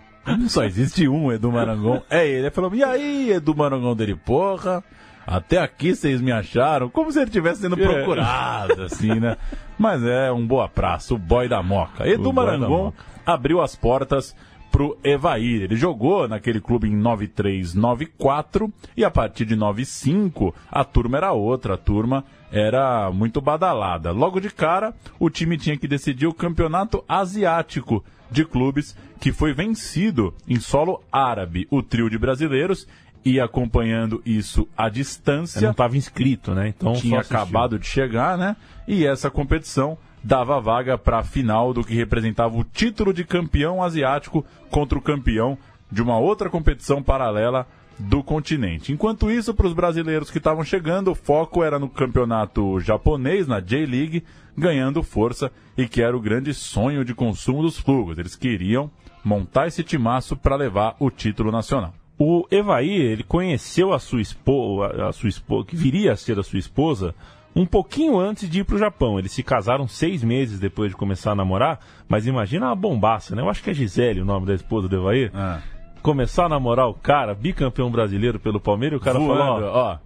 [0.48, 2.02] só existe um Edu Marangon.
[2.10, 2.46] É ele.
[2.46, 4.82] Ele falou, e aí, Edu Marangon dele, porra,
[5.26, 9.36] até aqui vocês me acharam como se ele estivesse sendo procurado, assim, né?
[9.78, 12.08] Mas é um boa praça, o boy da moca.
[12.08, 12.92] Edu Marangon
[13.24, 14.34] abriu as portas
[14.70, 15.62] pro Evair.
[15.62, 21.32] Ele jogou naquele clube em 93, 94 e a partir de 95 a turma era
[21.32, 24.12] outra, a turma era muito badalada.
[24.12, 29.52] Logo de cara, o time tinha que decidir o campeonato asiático de clubes que foi
[29.52, 31.66] vencido em solo árabe.
[31.70, 32.86] O trio de brasileiros
[33.26, 36.68] ia acompanhando isso à Eu distância não estava inscrito, né?
[36.68, 38.56] Então tinha acabado de chegar, né?
[38.86, 43.82] E essa competição dava vaga para a final do que representava o título de campeão
[43.82, 45.58] asiático contra o campeão
[45.90, 47.66] de uma outra competição paralela
[47.98, 48.92] do continente.
[48.92, 53.60] Enquanto isso, para os brasileiros que estavam chegando, o foco era no campeonato japonês, na
[53.60, 54.22] J-League,
[54.56, 58.18] ganhando força e que era o grande sonho de consumo dos flugos.
[58.18, 58.90] Eles queriam
[59.24, 61.94] montar esse timaço para levar o título nacional.
[62.18, 66.42] O Evaí, ele conheceu a sua esposa, a sua esposa, que viria a ser a
[66.42, 67.14] sua esposa,
[67.54, 69.18] um pouquinho antes de ir pro Japão.
[69.18, 73.42] Eles se casaram seis meses depois de começar a namorar, mas imagina uma bombaça, né?
[73.42, 75.30] Eu acho que é Gisele o nome da esposa do Evaí.
[75.34, 75.60] Ah.
[76.02, 79.92] Começar a namorar o cara, bicampeão brasileiro pelo Palmeiras, e o cara Voando, falou, ó,
[79.92, 79.98] ó,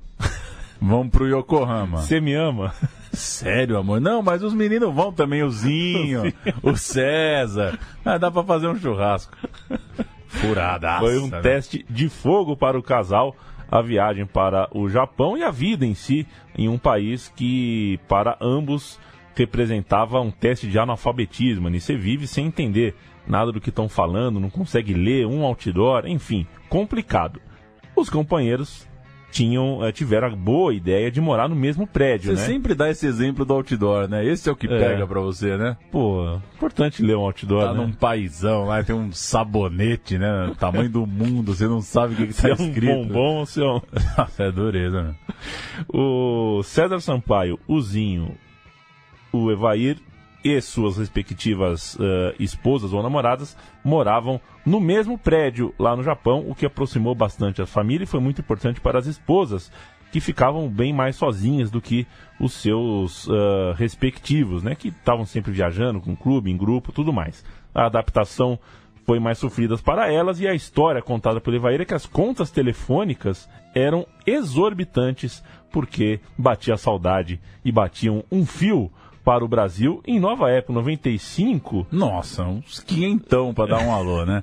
[0.80, 1.98] vamos pro Yokohama.
[1.98, 2.74] você me ama?
[3.12, 4.00] Sério, amor?
[4.00, 7.78] Não, mas os meninos vão também, o Zinho, o César.
[8.04, 9.36] Ah, dá pra fazer um churrasco.
[10.30, 11.00] Furadaça.
[11.00, 11.40] Foi um né?
[11.40, 13.34] teste de fogo para o casal,
[13.70, 18.38] a viagem para o Japão e a vida em si, em um país que, para
[18.40, 18.98] ambos,
[19.34, 21.68] representava um teste de analfabetismo.
[21.68, 21.78] né?
[21.78, 22.94] Você vive sem entender
[23.26, 27.40] nada do que estão falando, não consegue ler um outdoor, enfim, complicado.
[27.94, 28.88] Os companheiros
[29.30, 32.46] tinham, eh, tiveram a boa ideia de morar no mesmo prédio, Você né?
[32.46, 34.24] sempre dá esse exemplo do outdoor, né?
[34.26, 34.78] Esse é o que É.
[34.78, 35.76] pega pra você, né?
[35.90, 37.80] Pô, importante ler um outdoor, Tá né?
[37.80, 40.52] num paizão lá, tem um sabonete, né?
[40.58, 42.92] Tamanho do mundo, você não sabe o que, que Se tá é um escrito.
[42.92, 43.80] bombom ou se é um...
[44.18, 45.14] Nossa, é dureza, né?
[45.88, 48.34] O César Sampaio, o Zinho,
[49.32, 49.96] o Evair
[50.42, 56.54] e suas respectivas eh, esposas ou namoradas moravam no mesmo prédio lá no Japão, o
[56.54, 59.70] que aproximou bastante a família e foi muito importante para as esposas,
[60.10, 62.06] que ficavam bem mais sozinhas do que
[62.38, 64.74] os seus eh, respectivos, né?
[64.74, 67.44] Que estavam sempre viajando com clube, em grupo, tudo mais.
[67.74, 68.58] A adaptação
[69.04, 72.50] foi mais sofrida para elas e a história contada pelo Evair é que as contas
[72.50, 78.90] telefônicas eram exorbitantes porque batia saudade e batiam um fio
[79.30, 81.86] para o Brasil em Nova Época, 95.
[81.92, 84.42] Nossa, uns quinhentão pra dar um alô, né?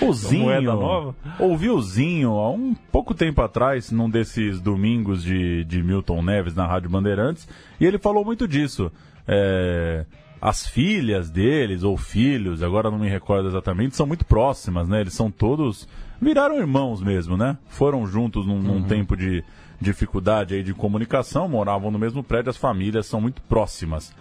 [0.00, 1.14] O Zinho, moeda nova.
[1.38, 6.52] ouvi o Zinho há um pouco tempo atrás, num desses domingos de, de Milton Neves
[6.52, 8.90] na Rádio Bandeirantes, e ele falou muito disso.
[9.28, 10.04] É,
[10.42, 15.00] as filhas deles, ou filhos, agora não me recordo exatamente, são muito próximas, né?
[15.00, 15.88] Eles são todos.
[16.20, 17.56] viraram irmãos mesmo, né?
[17.68, 19.44] Foram juntos num, num tempo de
[19.84, 24.12] dificuldade aí de comunicação, moravam no mesmo prédio, as famílias são muito próximas.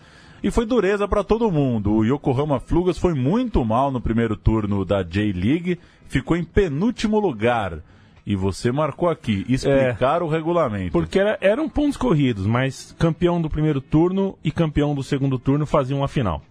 [0.44, 1.92] E foi dureza para todo mundo.
[1.94, 7.80] O Yokohama Flugas foi muito mal no primeiro turno da J-League, ficou em penúltimo lugar.
[8.26, 10.92] E você marcou aqui, explicar o regulamento.
[10.94, 15.66] Porque era- eram pontos corridos, mas campeão do primeiro turno e campeão do segundo turno
[15.66, 16.42] faziam a final.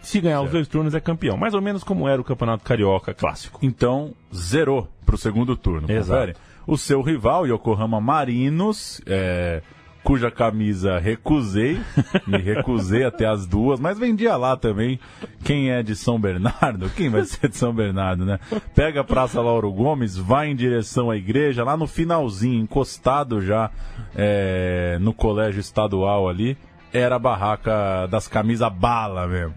[0.00, 1.36] Se ganhar os dois turnos é campeão.
[1.36, 3.58] Mais ou menos como era o Campeonato Carioca clássico.
[3.62, 5.90] Então, zerou para o segundo turno.
[5.90, 6.08] Exato.
[6.32, 6.36] confere?
[6.68, 9.62] O seu rival, Yokohama Marinos, é,
[10.04, 11.80] cuja camisa recusei,
[12.28, 15.00] me recusei até as duas, mas vendia lá também.
[15.42, 16.90] Quem é de São Bernardo?
[16.90, 18.38] Quem vai ser de São Bernardo, né?
[18.74, 23.70] Pega a Praça Lauro Gomes, vai em direção à igreja, lá no finalzinho, encostado já
[24.14, 26.54] é, no colégio estadual ali,
[26.92, 29.54] era a barraca das camisas bala mesmo.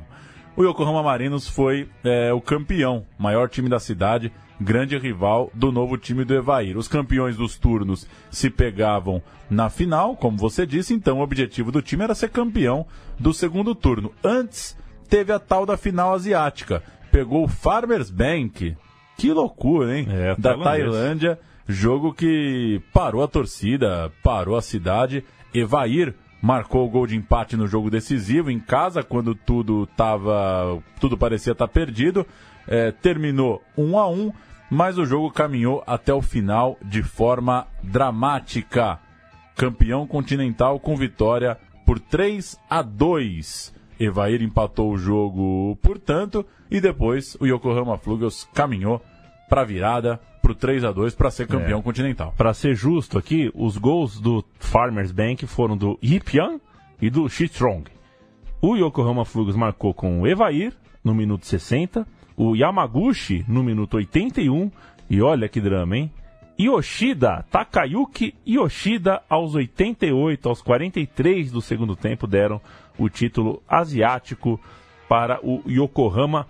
[0.56, 5.98] O Yokohama Marinos foi é, o campeão, maior time da cidade, grande rival do novo
[5.98, 6.78] time do Evair.
[6.78, 11.82] Os campeões dos turnos se pegavam na final, como você disse, então o objetivo do
[11.82, 12.86] time era ser campeão
[13.18, 14.12] do segundo turno.
[14.24, 14.78] Antes,
[15.10, 16.84] teve a tal da final asiática.
[17.12, 18.76] Pegou o Farmers Bank.
[19.18, 20.08] Que loucura, hein?
[20.10, 20.58] É, da.
[20.58, 25.24] Tailândia, jogo que parou a torcida, parou a cidade.
[25.54, 31.18] Evair marcou o gol de empate no jogo decisivo em casa quando tudo tava, tudo
[31.18, 32.26] parecia estar perdido.
[32.68, 34.34] É, terminou 1 a 1,
[34.70, 39.00] mas o jogo caminhou até o final de forma dramática.
[39.56, 43.74] Campeão continental com vitória por 3 a 2.
[44.00, 49.00] Evair empatou o jogo, portanto, e depois o Yokohama Flugels caminhou
[49.52, 51.84] para virada pro 3 a 2 para ser campeão É.
[51.84, 52.34] continental.
[52.38, 56.58] Para ser justo aqui, os gols do Farmers Bank foram do Hyun
[57.02, 57.84] e do Shistrong.
[58.62, 60.72] O Yokohama Flugels marcou com o Evair
[61.04, 64.72] no minuto 60, o Yamaguchi no minuto 81
[65.10, 66.12] e olha que drama, hein?
[66.58, 72.62] Yoshida, Takayuki Yoshida aos 88, aos 43 do segundo tempo deram
[72.98, 74.58] o título asiático
[75.10, 76.48] para o Yokohama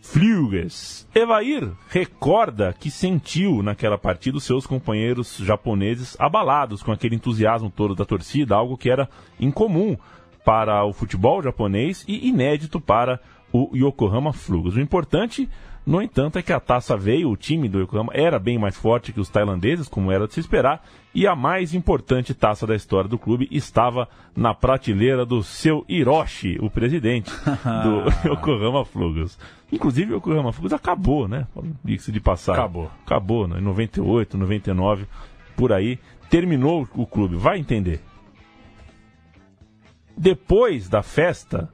[0.00, 1.06] Flugers.
[1.14, 7.94] Evair recorda que sentiu naquela partida os seus companheiros japoneses abalados com aquele entusiasmo todo
[7.94, 9.08] da torcida, algo que era
[9.38, 9.96] incomum
[10.44, 13.20] para o futebol japonês e inédito para
[13.52, 14.76] o Yokohama Flugers.
[14.76, 15.48] O importante,
[15.88, 19.10] no entanto, é que a taça veio, o time do Yokohama era bem mais forte
[19.10, 23.08] que os tailandeses, como era de se esperar, e a mais importante taça da história
[23.08, 27.32] do clube estava na prateleira do seu Hiroshi, o presidente
[27.82, 29.38] do Yokohama Flugels.
[29.72, 31.46] Inclusive, o Yokohama Flugels acabou, né?
[31.82, 32.52] Diga-se de passar.
[32.52, 32.90] Acabou.
[33.06, 33.58] Acabou, né?
[33.58, 35.06] Em 98, 99,
[35.56, 35.98] por aí.
[36.28, 38.02] Terminou o clube, vai entender.
[40.14, 41.72] Depois da festa,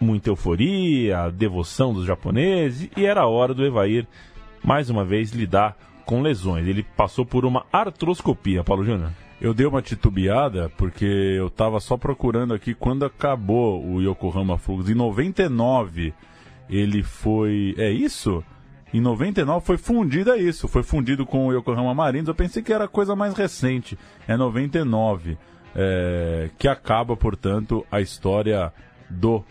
[0.00, 4.06] muita euforia, devoção dos japoneses, e era a hora do Evair,
[4.62, 6.66] mais uma vez, lidar com lesões.
[6.66, 9.10] Ele passou por uma artroscopia, Paulo Júnior.
[9.40, 14.88] Eu dei uma titubeada porque eu tava só procurando aqui quando acabou o Yokohama Flugels.
[14.88, 16.14] Em 99
[16.68, 17.74] ele foi.
[17.76, 18.42] É isso?
[18.92, 20.68] Em 99 foi fundido, é isso.
[20.68, 22.28] Foi fundido com o Yokohama Marinos.
[22.28, 23.98] Eu pensei que era coisa mais recente.
[24.26, 25.36] É 99.
[25.76, 28.72] É, que acaba, portanto, a história
[29.10, 29.44] do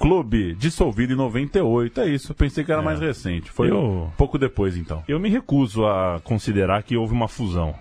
[0.00, 2.00] clube dissolvido em 98.
[2.00, 2.34] É isso.
[2.34, 2.84] Pensei que era É.
[2.84, 3.50] mais recente.
[3.50, 5.04] Foi Eu- pouco depois, então.
[5.06, 7.74] Eu me recuso a considerar que houve uma fusão.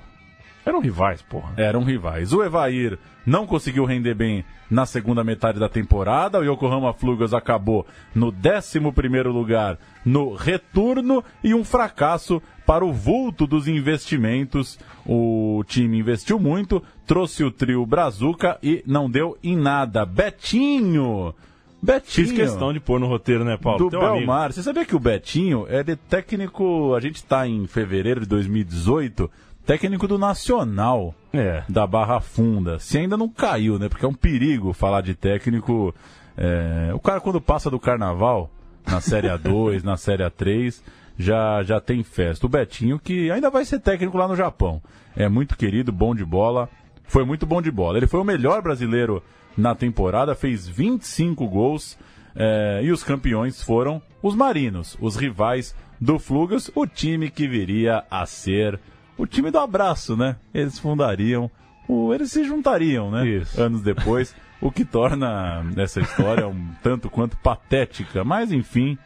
[0.66, 1.54] Eram rivais, porra.
[1.58, 2.32] eram rivais.
[2.32, 6.38] O Evair não conseguiu render bem na segunda metade da temporada.
[6.40, 13.48] O Yokohama Flugels acabou no 11º lugar no retorno e um fracasso para o vulto
[13.48, 14.78] dos investimentos.
[15.08, 20.06] O time investiu muito, trouxe o trio Brazuca e não deu em nada.
[20.06, 21.34] Betinho!
[21.82, 22.28] Betinho!
[22.28, 23.80] Fiz questão de pôr no roteiro, né, Paulo?
[23.86, 24.18] do Teu amigo.
[24.18, 24.52] Belmar.
[24.52, 26.94] Você sabia que o Betinho é de técnico.
[26.96, 29.30] A gente está em fevereiro de 2018,
[29.66, 31.64] técnico do Nacional É.
[31.70, 32.80] da Barra Funda.
[32.80, 33.88] Se ainda não caiu, né?
[33.88, 35.94] Porque é um perigo falar de técnico.
[36.38, 38.50] é, O cara, quando passa do carnaval,
[38.86, 40.82] na Série A2, na Série A3,
[41.18, 42.46] já, já tem festa.
[42.46, 44.82] O Betinho, que ainda vai ser técnico lá no Japão.
[45.16, 46.70] É muito querido, bom de bola.
[47.10, 47.98] Foi muito bom de bola.
[47.98, 49.22] Ele foi o melhor brasileiro
[49.58, 51.98] na temporada, fez 25 gols.
[52.36, 58.04] é, e os campeões foram os Marinos, os rivais do Flugas, o time que viria
[58.10, 58.80] a ser
[59.18, 60.38] o time do abraço, né?
[60.54, 61.50] Eles fundariam,
[61.88, 63.28] o, eles se juntariam, né?
[63.28, 63.60] Isso.
[63.60, 68.24] Anos depois, o que torna essa história um tanto quanto patética.
[68.24, 68.98] Mas enfim,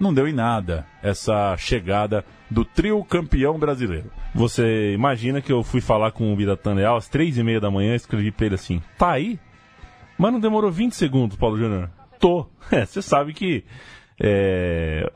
[0.00, 4.10] não deu em nada essa chegada do trio campeão brasileiro.
[4.34, 7.70] Você imagina que eu fui falar com o Biratan Leal às três e meia da
[7.70, 9.38] manhã escrevi pra ele assim: tá aí?
[10.16, 11.90] Mas não demorou 20 segundos, Paulo Júnior.
[12.18, 12.46] Tô.
[12.70, 13.64] É, você sabe que
[14.20, 15.10] é,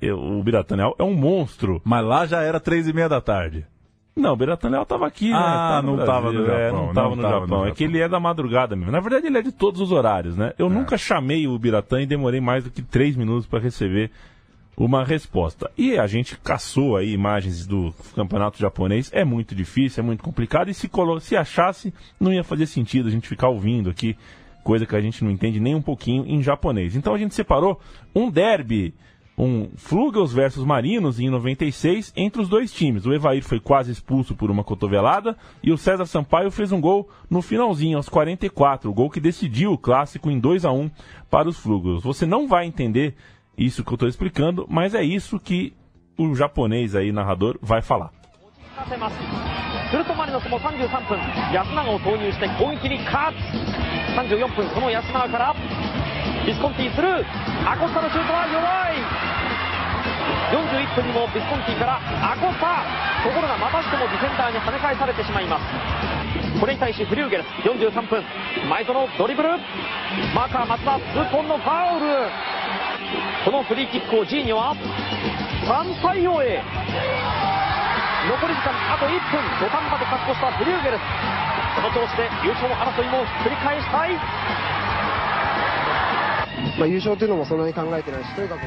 [0.00, 1.80] eu- o Biratan Leal é um monstro.
[1.84, 3.66] Mas lá já era três e meia da tarde.
[4.16, 5.36] Não, o Biratan Leal tava aqui, né?
[5.38, 7.66] Ah, não tava no é, Japão, não tava não no tava no Japão.
[7.66, 8.90] É que ele é da madrugada mesmo.
[8.90, 10.54] Na verdade, ele é de todos os horários, né?
[10.58, 14.10] Eu nunca chamei o Biratan e demorei mais do que três minutos para receber
[14.74, 15.70] uma resposta.
[15.76, 19.10] E a gente caçou aí imagens do campeonato japonês.
[19.12, 20.70] É muito difícil, é muito complicado.
[20.70, 24.16] E se, colo- se achasse, não ia fazer sentido a gente ficar ouvindo aqui
[24.64, 26.96] coisa que a gente não entende nem um pouquinho em japonês.
[26.96, 27.78] Então a gente separou
[28.14, 28.94] um derby,
[29.37, 33.05] um Flugels versus Marinos em 96 entre os dois times.
[33.05, 37.09] O Evair foi quase expulso por uma cotovelada e o César Sampaio fez um gol
[37.29, 40.91] no finalzinho, aos 44, o gol que decidiu o clássico em 2 a 1
[41.29, 42.03] para os Flugels.
[42.03, 43.15] Você não vai entender
[43.57, 45.73] isso que eu estou explicando, mas é isso que
[46.17, 48.11] o japonês aí, narrador, vai falar.
[48.81, 49.15] させます
[49.91, 51.19] するとマリノスも33分
[51.53, 53.39] 安永を投入して攻撃に勝つ
[54.17, 55.55] 34分その安永から
[56.46, 57.26] ビスコンティスルー
[57.66, 58.62] アコスタのシュートは弱
[58.94, 59.02] い。
[60.54, 62.86] 41分にもビスコンティからアコスタ。
[63.26, 65.66] ところがまたしてもディフェンダーに跳ね返されてしまいます。
[66.62, 67.42] これに対しフリューゲル。
[67.42, 68.22] ス43分。
[68.70, 69.58] 前園ドリブル。
[70.38, 72.30] マーカー松田痛恨のファウル。
[73.42, 74.70] このフリーキックをジーニは
[75.66, 76.62] 3対応へ。
[78.30, 79.42] 残り時間あと1分。
[79.58, 80.98] 土壇場で勝ち越したフリューゲル。
[80.98, 81.02] ス
[81.74, 84.14] この調子で優勝争いもひっくり返したい。
[86.77, 88.61] まあ、優勝というのもそんなに考えてないし、とにかく。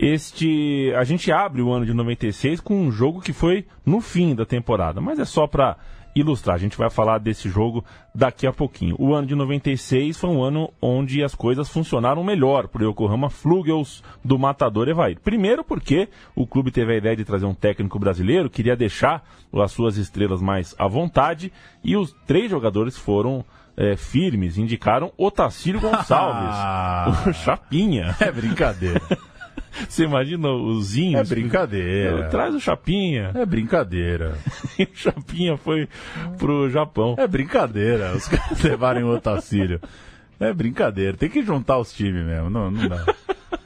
[0.00, 4.32] Este, a gente abre o ano de 96 com um jogo que foi no fim
[4.32, 5.76] da temporada, mas é só para
[6.14, 6.54] ilustrar.
[6.54, 8.96] A gente vai falar desse jogo daqui a pouquinho.
[8.98, 13.28] O ano de 96 foi um ano onde as coisas funcionaram melhor para o Yokohama
[13.28, 15.18] Flugels do Matador Evair.
[15.20, 19.72] Primeiro porque o clube teve a ideia de trazer um técnico brasileiro, queria deixar as
[19.72, 21.52] suas estrelas mais à vontade
[21.82, 23.44] e os três jogadores foram
[23.75, 28.15] é, firmes, indicaram Otacílio Gonçalves, o Chapinha.
[28.19, 29.01] É brincadeira.
[29.89, 31.31] Você imagina os Zinhos?
[31.31, 32.29] É brincadeira.
[32.29, 33.31] Traz o Chapinha.
[33.33, 34.37] É brincadeira.
[34.77, 35.87] E o Chapinha foi
[36.37, 37.15] pro Japão.
[37.17, 38.13] É brincadeira.
[38.15, 39.79] Os caras levarem o Otacílio.
[40.39, 41.15] É brincadeira.
[41.15, 42.49] Tem que juntar os times mesmo.
[42.49, 43.05] Não, não dá.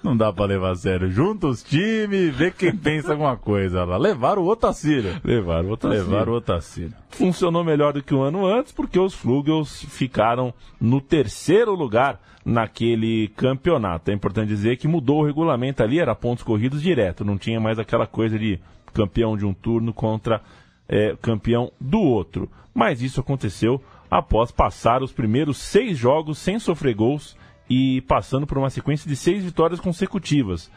[0.08, 1.12] Não dá pra levar a sério.
[1.12, 3.98] Junta os times, vê quem pensa alguma coisa lá.
[3.98, 5.20] Levaram o Otacílio.
[5.22, 6.04] Levaram o Otacílio.
[6.06, 6.94] Levaram o Otacílio.
[7.10, 13.28] Funcionou melhor do que um ano antes, porque os Flugels ficaram no terceiro lugar naquele
[13.36, 14.10] campeonato.
[14.10, 17.78] É importante dizer que mudou o regulamento ali, era pontos corridos direto, não tinha mais
[17.78, 18.58] aquela coisa de
[18.94, 20.42] campeão de um turno contra
[20.88, 22.50] é, campeão do outro.
[22.74, 27.36] Mas isso aconteceu após passar os primeiros seis jogos sem sofrer gols
[27.70, 30.72] e passando por uma sequência de seis vitórias consecutivas.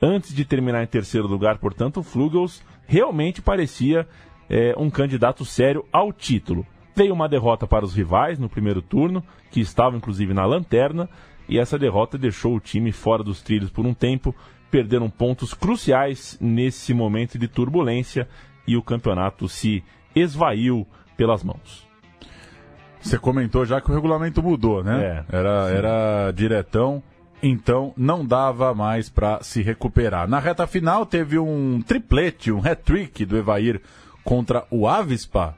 [0.00, 4.08] Antes de terminar em terceiro lugar, portanto, o Flugels realmente parecia
[4.48, 6.66] é, um candidato sério ao título.
[6.96, 11.08] Veio uma derrota para os rivais no primeiro turno, que estavam inclusive na lanterna,
[11.48, 14.34] e essa derrota deixou o time fora dos trilhos por um tempo,
[14.70, 18.28] perderam pontos cruciais nesse momento de turbulência
[18.66, 19.82] e o campeonato se
[20.14, 20.86] esvaiu
[21.16, 21.89] pelas mãos.
[23.00, 25.24] Você comentou já que o regulamento mudou, né?
[25.30, 27.02] É, era, era diretão,
[27.42, 30.28] então não dava mais para se recuperar.
[30.28, 33.80] Na reta final teve um triplete, um hat-trick do Evair
[34.22, 35.56] contra o Avispa.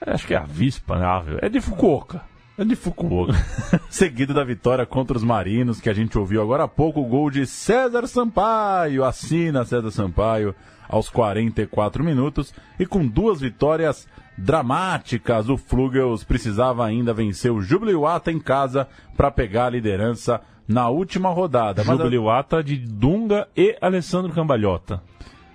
[0.00, 1.38] Acho que é Avispa, né?
[1.42, 2.22] É de Fukuoka.
[2.58, 3.34] É de Fukuoka.
[3.90, 7.30] Seguido da vitória contra os Marinos, que a gente ouviu agora há pouco, o gol
[7.30, 9.04] de César Sampaio.
[9.04, 10.54] Assina César Sampaio
[10.88, 12.52] aos 44 minutos.
[12.78, 19.30] E com duas vitórias dramáticas, o Flugels precisava ainda vencer o Jubiluata em casa para
[19.30, 21.82] pegar a liderança na última rodada.
[21.82, 25.02] Jubiluata de Dunga e Alessandro Cambalhota.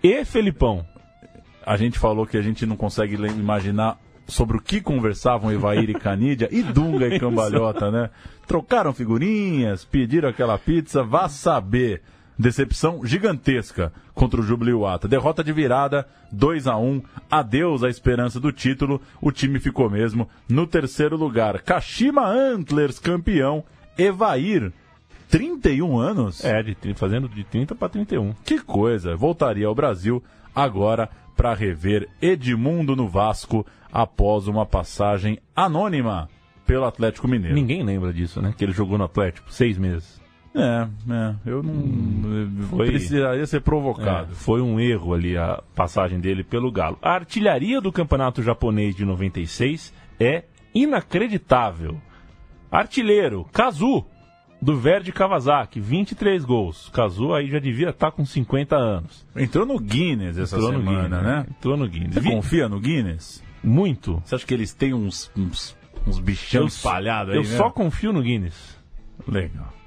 [0.04, 0.86] E Felipão.
[1.66, 5.94] A gente falou que a gente não consegue imaginar sobre o que conversavam Evair e
[5.94, 8.10] Canídia e Dunga e Cambalhota, né?
[8.48, 12.02] Trocaram figurinhas, pediram aquela pizza, vá saber.
[12.42, 15.08] Decepção gigantesca contra o Jubiluata.
[15.08, 19.00] Derrota de virada, 2 a 1 Adeus à esperança do título.
[19.22, 21.62] O time ficou mesmo no terceiro lugar.
[21.62, 23.64] Kashima Antlers campeão.
[23.96, 24.74] Evair,
[25.30, 26.44] 31 anos?
[26.44, 28.34] É, de, fazendo de 30 para 31.
[28.44, 29.16] Que coisa.
[29.16, 30.24] Voltaria ao Brasil
[30.56, 33.64] agora para rever Edmundo no Vasco
[33.94, 36.28] após uma passagem anônima
[36.66, 37.54] pelo Atlético Mineiro.
[37.54, 38.52] Ninguém lembra disso, né?
[38.58, 40.21] Que ele jogou no Atlético seis meses.
[40.54, 44.34] É, é, eu não hum, foi, precisaria ser provocado.
[44.34, 46.98] É, foi um erro ali a passagem dele pelo Galo.
[47.02, 50.44] A artilharia do campeonato japonês de 96 é
[50.76, 51.98] inacreditável.
[52.70, 54.06] Artilheiro, Kazu,
[54.62, 56.90] do Verde Kawasaki, 23 gols.
[56.94, 59.26] Kazu aí já devia estar tá com 50 anos.
[59.36, 61.46] Entrou no Guinness essa Entrou semana, Guinness, né?
[61.50, 62.14] Entrou no Guinness.
[62.14, 63.44] Você confia no Guinness?
[63.64, 64.22] Muito.
[64.26, 67.38] Você acha que eles têm uns, uns, uns bichão espalhados aí?
[67.38, 67.58] Eu mesmo?
[67.58, 68.78] só confio no Guinness.
[69.28, 69.81] Legal.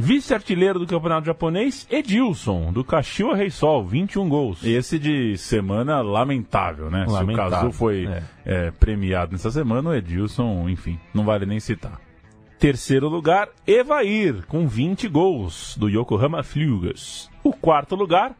[0.00, 4.62] Vice-artilheiro do campeonato japonês, Edilson, do Kashiwa Reysol, 21 gols.
[4.62, 7.04] Esse de semana lamentável, né?
[7.08, 8.22] Lamentável, Se o Kazu foi é.
[8.46, 12.00] É, premiado nessa semana, o Edilson, enfim, não vale nem citar.
[12.60, 17.28] Terceiro lugar, Evair, com 20 gols, do Yokohama Flugers.
[17.42, 18.36] O quarto lugar,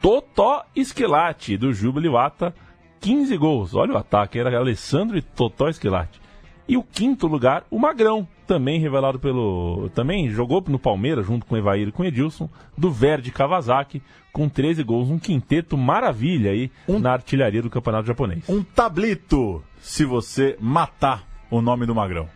[0.00, 2.54] Totó Esquilate, do Jubiluata,
[3.02, 3.74] 15 gols.
[3.74, 6.21] Olha o ataque, era Alessandro e Totó Esquilate.
[6.68, 9.90] E o quinto lugar, o Magrão, também revelado pelo.
[9.94, 14.02] Também jogou no Palmeiras junto com o Evair e com o Edilson, do Verde Kawasaki,
[14.32, 18.48] com 13 gols, um quinteto maravilha aí um, na artilharia do campeonato japonês.
[18.48, 22.28] Um tablito, se você matar o nome do Magrão.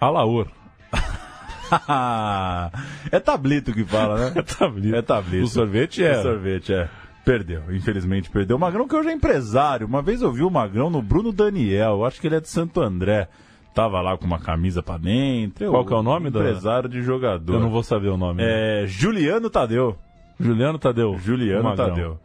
[0.00, 0.48] Alaor.
[3.10, 4.32] é tablito que fala, né?
[4.36, 4.96] É tablito.
[4.96, 5.44] É tablito.
[5.44, 6.18] O sorvete é.
[6.18, 6.88] O sorvete é.
[7.24, 8.56] Perdeu, infelizmente perdeu.
[8.56, 9.86] O Magrão que hoje é empresário.
[9.86, 12.80] Uma vez eu vi o Magrão no Bruno Daniel, acho que ele é de Santo
[12.80, 13.28] André.
[13.74, 15.70] Tava lá com uma camisa pra dentro.
[15.70, 17.54] Qual que é o nome do empresário de jogador?
[17.54, 18.42] Eu não vou saber o nome.
[18.44, 19.96] É Juliano Tadeu.
[20.38, 21.16] Juliano Tadeu.
[21.18, 22.20] Juliano Tadeu.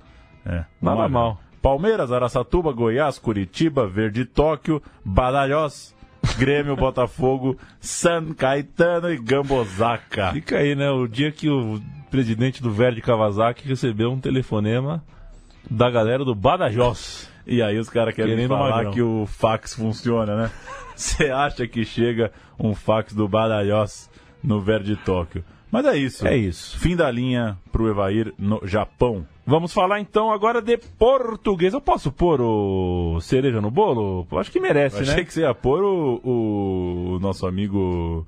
[0.45, 0.65] É.
[0.81, 1.39] Nada mal.
[1.61, 5.95] Palmeiras, Araçatuba, Goiás, Curitiba, Verde Tóquio, Badajoz,
[6.37, 10.31] Grêmio, Botafogo, San Caetano e Gambosaka.
[10.33, 10.89] Fica aí, né?
[10.89, 11.81] O dia que o
[12.11, 15.03] presidente do Verde Kawasaki recebeu um telefonema
[15.69, 17.29] da galera do Badajoz.
[17.45, 18.91] E aí os caras querem Querendo falar magrão.
[18.93, 20.51] que o fax funciona, né?
[20.95, 24.09] Você acha que chega um fax do Badajoz
[24.43, 25.43] no Verde Tóquio?
[25.71, 26.27] Mas é isso.
[26.27, 26.77] É isso.
[26.79, 29.25] Fim da linha pro Evair no Japão.
[29.47, 31.73] Vamos falar então agora de português.
[31.73, 34.27] Eu posso pôr o cereja no bolo?
[34.33, 35.23] Acho que merece, Eu achei né?
[35.23, 38.27] que você ia pôr o, o- o nosso amigo,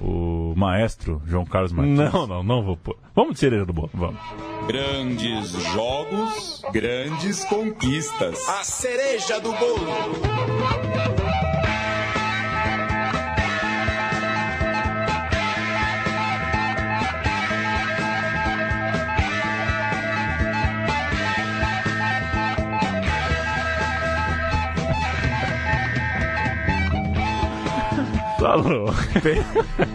[0.00, 1.98] o maestro João Carlos Martins.
[1.98, 2.96] Não, não, não vou pôr.
[3.16, 4.20] Vamos de cereja no bolo, vamos.
[4.68, 8.48] Grandes jogos, grandes conquistas.
[8.48, 11.29] A cereja do bolo.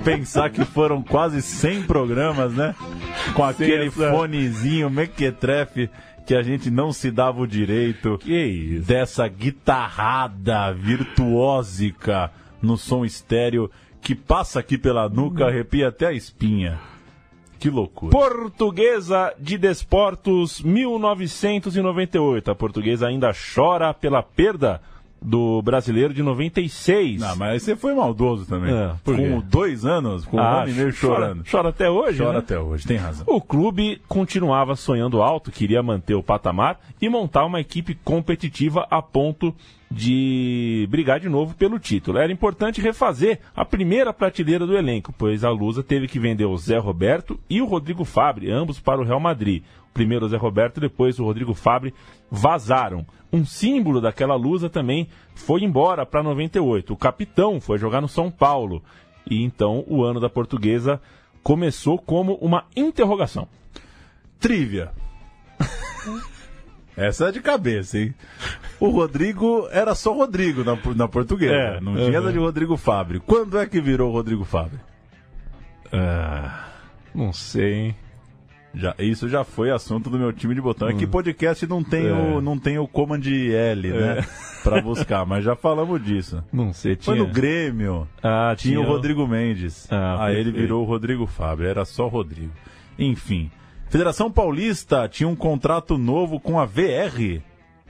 [0.03, 2.75] Pensar que foram quase 100 programas, né?
[3.33, 5.89] Com aquele essa- fonezinho mequetrefe
[6.25, 8.87] que a gente não se dava o direito Que isso.
[8.87, 12.31] dessa guitarrada virtuósica
[12.61, 13.69] no som estéreo
[14.01, 16.79] que passa aqui pela nuca, arrepia até a espinha.
[17.59, 18.11] Que loucura.
[18.11, 22.51] Portuguesa de Desportos 1998.
[22.51, 24.81] A portuguesa ainda chora pela perda
[25.21, 27.19] do brasileiro de 96.
[27.21, 28.73] Não, mas você foi maldoso também.
[28.73, 31.43] É, com dois anos, com um Ah, ano e meio chora- chorando.
[31.49, 32.39] Chora até hoje, Chora né?
[32.39, 33.25] até hoje, tem razão.
[33.27, 39.01] O clube continuava sonhando alto, queria manter o patamar e montar uma equipe competitiva a
[39.01, 39.53] ponto
[39.99, 42.17] de brigar de novo pelo título.
[42.17, 46.57] Era importante refazer a primeira prateleira do elenco, pois a Lusa teve que vender o
[46.57, 49.63] Zé Roberto e o Rodrigo Fabre, ambos para o Real Madrid.
[49.95, 51.93] Primeiro o Zé Roberto, depois o Rodrigo Fabre
[52.29, 53.07] vazaram.
[53.31, 56.91] Um símbolo daquela Lusa também foi embora para 98.
[56.91, 58.83] O capitão foi jogar no São Paulo.
[59.25, 61.01] E então o ano da portuguesa
[61.41, 63.47] começou como uma interrogação.
[64.37, 64.91] Trivia.
[66.97, 68.13] Essa é de cabeça, hein?
[68.81, 71.53] O Rodrigo era só Rodrigo na, na portuguesa.
[71.55, 72.31] É, não tinha uhum.
[72.33, 73.21] de Rodrigo Fabre.
[73.21, 74.77] Quando é que virou Rodrigo Fabre?
[75.89, 76.67] Ah,
[77.13, 77.95] não sei, hein?
[78.75, 80.87] Já, isso já foi assunto do meu time de botão.
[80.89, 82.33] É que podcast não tem, Hum.
[82.33, 82.37] É.
[82.37, 84.25] o, não tem o Command L, né?
[84.63, 86.43] Pra buscar, mas já falamos disso.
[86.51, 87.27] Não sei, Foi tinha...
[87.27, 88.07] no Grêmio.
[88.23, 89.87] Ah, Tinha o Rodrigo Mendes.
[89.91, 92.51] Ah, Aí ele virou o Rodrigo Fabre, era só Rodrigo.
[92.97, 93.51] Enfim.
[93.89, 97.41] Federação Paulista tinha um contrato novo com a VR.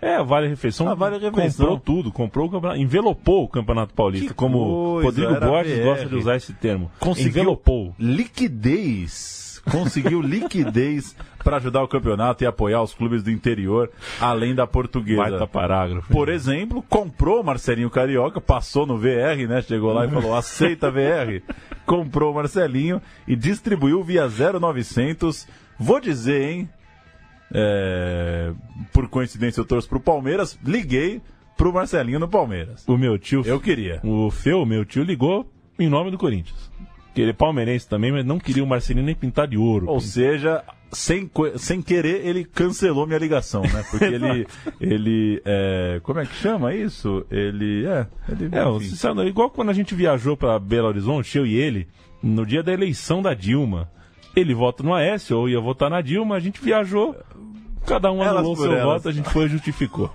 [0.02, 0.90] É, a Vale Refeição.
[0.90, 1.66] A Vale Refeição.
[1.68, 5.84] Comprou tudo, comprou o campeonato, envelopou o Campeonato Paulista, Que como coisa, Rodrigo Borges VR.
[5.84, 6.92] gosta de usar esse termo.
[7.00, 7.96] Conseguiu Envelopou.
[7.98, 9.45] liquidez.
[9.72, 13.90] Conseguiu liquidez para ajudar o campeonato e apoiar os clubes do interior,
[14.20, 15.22] além da portuguesa.
[15.22, 16.12] Baita parágrafo.
[16.12, 19.62] Por exemplo, comprou o Marcelinho Carioca, passou no VR, né?
[19.62, 21.42] Chegou lá e falou: aceita VR.
[21.86, 25.48] Comprou o Marcelinho e distribuiu via 0900.
[25.80, 26.70] Vou dizer, hein?
[27.54, 28.52] É,
[28.92, 30.58] por coincidência, eu torço pro Palmeiras.
[30.64, 31.22] Liguei
[31.58, 32.84] pro Marcelinho no Palmeiras.
[32.88, 34.00] O meu tio, Eu queria.
[34.04, 35.50] o Feu, meu tio, ligou
[35.80, 36.72] em nome do Corinthians.
[37.22, 39.88] Ele é palmeirense também, mas não queria o Marcelinho nem pintar de ouro.
[39.88, 43.84] Ou seja, sem, sem querer, ele cancelou minha ligação, né?
[43.90, 44.48] Porque ele.
[44.80, 47.26] ele é, como é que chama isso?
[47.30, 47.86] Ele.
[47.86, 48.96] É, ele, É, enfim.
[48.96, 51.88] sabe, igual quando a gente viajou para Belo Horizonte, eu e ele,
[52.22, 53.90] no dia da eleição da Dilma.
[54.36, 57.16] Ele vota no Aécio, eu ia votar na Dilma, a gente viajou,
[57.86, 58.84] cada um Elas anulou seu elas.
[58.84, 60.12] voto, a gente foi e justificou.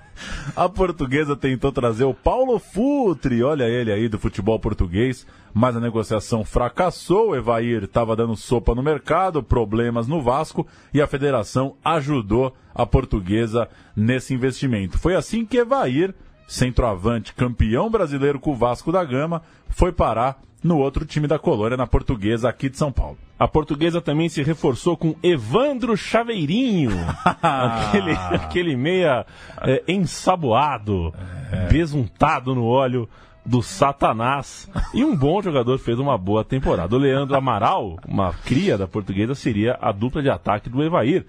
[0.55, 5.81] A portuguesa tentou trazer o Paulo Futre, olha ele aí do futebol português, mas a
[5.81, 7.31] negociação fracassou.
[7.31, 12.85] O Evair estava dando sopa no mercado, problemas no Vasco e a federação ajudou a
[12.85, 14.99] portuguesa nesse investimento.
[14.99, 16.14] Foi assim que Evair,
[16.47, 21.77] centroavante campeão brasileiro com o Vasco da Gama, foi parar no outro time da colônia,
[21.77, 23.17] na portuguesa aqui de São Paulo.
[23.39, 26.93] A portuguesa também se reforçou com Evandro Chaveirinho,
[27.43, 29.25] aquele, aquele meia
[29.63, 31.15] é, ensaboado,
[31.71, 33.09] besuntado no óleo
[33.45, 34.69] do Satanás.
[34.93, 36.95] E um bom jogador fez uma boa temporada.
[36.95, 41.25] O Leandro Amaral, uma cria da portuguesa, seria a dupla de ataque do Evair.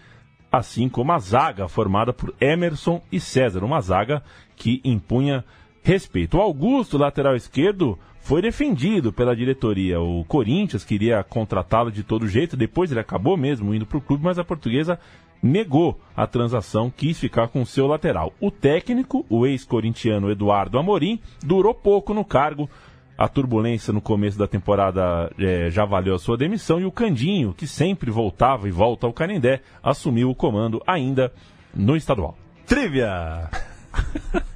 [0.52, 4.22] Assim como a zaga, formada por Emerson e César, uma zaga
[4.58, 5.46] que impunha
[5.84, 6.38] respeito.
[6.38, 10.00] O Augusto, lateral esquerdo, foi defendido pela diretoria.
[10.00, 14.24] O Corinthians queria contratá-lo de todo jeito, depois ele acabou mesmo indo para o clube,
[14.24, 15.00] mas a portuguesa
[15.42, 18.32] negou a transação, quis ficar com o seu lateral.
[18.40, 22.70] O técnico, o ex-corintiano Eduardo Amorim, durou pouco no cargo.
[23.18, 27.54] A turbulência no começo da temporada eh, já valeu a sua demissão e o Candinho,
[27.54, 31.32] que sempre voltava e volta ao Canindé, assumiu o comando ainda
[31.74, 32.36] no estadual.
[32.66, 33.50] Trivia!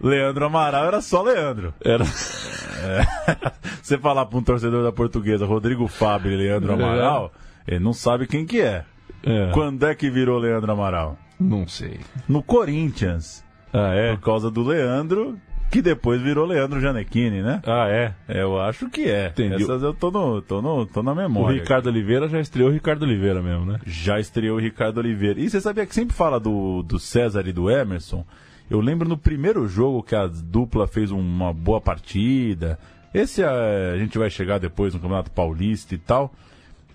[0.00, 1.74] Leandro Amaral era só Leandro.
[1.84, 2.04] Era...
[2.04, 3.50] É.
[3.82, 6.74] Você falar para um torcedor da portuguesa, Rodrigo Fábio e Leandro É.
[6.74, 7.32] Amaral,
[7.66, 8.84] ele não sabe quem que é.
[9.24, 11.18] É, Quando é que virou Leandro Amaral?
[11.40, 12.00] Não sei.
[12.28, 13.44] No Corinthians.
[13.72, 14.14] Ah, é?
[14.14, 15.38] Por causa do Leandro
[15.70, 17.60] que depois virou Leandro Janequini, né?
[17.66, 18.14] Ah, é?
[18.28, 19.28] Eu acho que é.
[19.28, 19.62] Entendi.
[19.62, 21.60] Essas eu tô, no, tô, no, tô na O memória.
[21.60, 23.78] Ricardo Oliveira já estreou o Ricardo Oliveira mesmo, né?
[23.86, 25.38] Já estreou o Ricardo Oliveira.
[25.38, 28.24] E você sabia que sempre fala do, do César e do Emerson?
[28.70, 32.78] Eu lembro no primeiro jogo que a dupla fez uma boa partida.
[33.12, 36.32] Esse eh, a gente vai chegar depois no Campeonato Paulista e tal.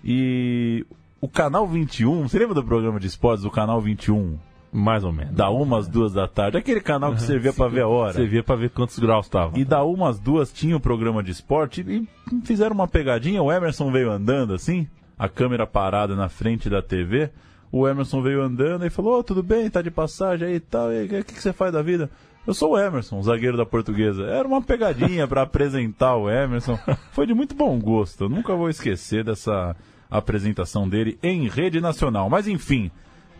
[0.04, 0.86] E
[1.20, 4.38] o Canal 21, você lembra do programa de esportes do Canal 21?
[4.72, 5.34] Mais ou menos.
[5.34, 6.58] Da uma às duas da tarde.
[6.58, 8.12] Aquele canal que você via pra ver a hora.
[8.12, 9.56] Você via pra ver quantos graus tava.
[9.56, 12.08] E da uma às duas tinha o programa de esporte e
[12.44, 13.40] fizeram uma pegadinha.
[13.40, 17.30] O Emerson veio andando assim, a câmera parada na frente da TV.
[17.76, 20.92] O Emerson veio andando e falou: "Ô, tudo bem, tá de passagem aí e tal.
[20.92, 22.08] E o que, que você faz da vida?
[22.46, 24.22] Eu sou o Emerson, zagueiro da portuguesa.
[24.26, 26.78] Era uma pegadinha pra apresentar o Emerson.
[27.10, 28.24] Foi de muito bom gosto.
[28.24, 29.74] Eu nunca vou esquecer dessa
[30.08, 32.30] apresentação dele em rede nacional.
[32.30, 32.92] Mas enfim,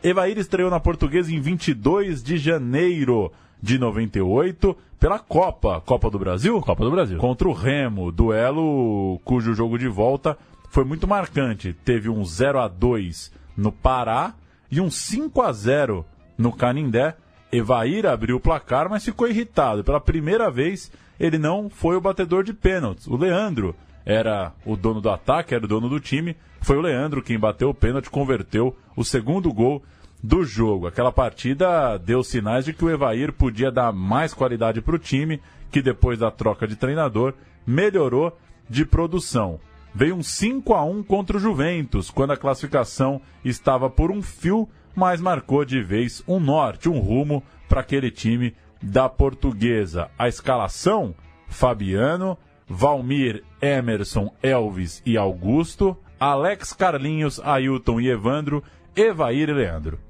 [0.03, 3.31] Evair estreou na Portuguesa em 22 de janeiro
[3.63, 6.61] de 98 pela Copa, Copa do Brasil?
[6.61, 7.19] Copa do Brasil.
[7.19, 10.37] Contra o Remo, duelo cujo jogo de volta
[10.71, 11.73] foi muito marcante.
[11.73, 14.35] Teve um 0 a 2 no Pará
[14.71, 16.05] e um 5 a 0
[16.37, 17.17] no Canindé.
[17.53, 19.85] Evair abriu o placar, mas ficou irritado.
[19.85, 23.07] Pela primeira vez, ele não foi o batedor de pênaltis.
[23.07, 23.75] O Leandro
[24.05, 26.37] era o dono do ataque, era o dono do time.
[26.61, 29.83] Foi o Leandro quem bateu o pênalti, converteu o segundo gol
[30.23, 30.87] do jogo.
[30.87, 35.41] Aquela partida deu sinais de que o Evair podia dar mais qualidade para o time,
[35.71, 37.35] que depois da troca de treinador
[37.67, 38.37] melhorou
[38.69, 39.61] de produção.
[39.95, 44.69] Veio um 5 a 1 contra o Juventus, quando a classificação estava por um fio,
[44.93, 50.11] mas marcou de vez um norte, um rumo para aquele time da Portuguesa.
[50.19, 51.15] A escalação:
[51.47, 52.37] Fabiano,
[52.67, 58.65] Valmir, Emerson, Elvis e Augusto, Alex Carlinhos, Ailton e Evandro,
[58.97, 60.01] Evair e Leandro.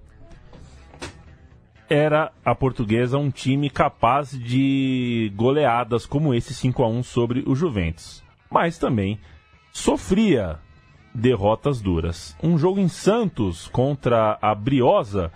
[1.91, 7.55] Era a portuguesa um time capaz de goleadas como esse 5 a 1 sobre o
[7.55, 8.25] Juventus.
[8.51, 9.21] Mas também
[9.75, 10.61] sofria
[11.13, 12.37] derrotas duras.
[12.41, 15.33] Um jogo em Santos contra a Briosa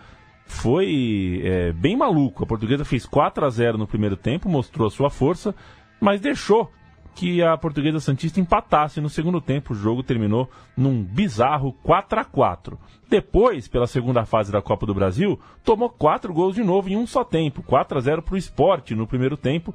[0.47, 2.45] foi é, bem maluco.
[2.45, 5.55] A portuguesa fez 4 a 0 no primeiro tempo, mostrou a sua força,
[6.01, 6.71] mas deixou
[7.17, 9.73] que a Portuguesa Santista empatasse no segundo tempo.
[9.73, 12.79] O jogo terminou num bizarro 4 a 4
[13.11, 17.09] Depois, pela segunda fase da Copa do Brasil, tomou quatro gols de novo em um
[17.09, 17.61] só tempo.
[17.61, 19.75] 4 a 0 para o esporte no primeiro tempo.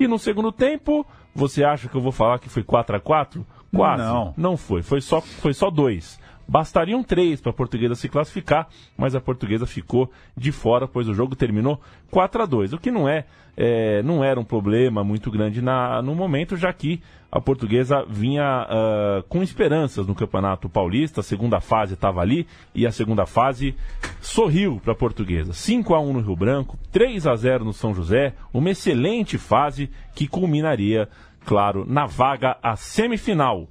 [0.00, 1.04] E no segundo tempo,
[1.34, 4.02] você acha que eu vou falar que foi 4 a 4 Quase.
[4.02, 4.34] Não.
[4.36, 4.82] Não foi.
[4.82, 6.18] Foi só, foi só dois.
[6.48, 11.12] Bastariam três para a portuguesa se classificar, mas a portuguesa ficou de fora, pois o
[11.12, 11.78] jogo terminou
[12.10, 16.00] 4 a 2 o que não é, é não era um problema muito grande na,
[16.00, 21.60] no momento, já que a portuguesa vinha uh, com esperanças no Campeonato Paulista, a segunda
[21.60, 23.74] fase estava ali e a segunda fase
[24.22, 25.52] sorriu para a portuguesa.
[25.52, 29.90] 5 a 1 no Rio Branco, 3 a 0 no São José, uma excelente fase
[30.14, 31.06] que culminaria,
[31.44, 33.68] claro, na vaga à semifinal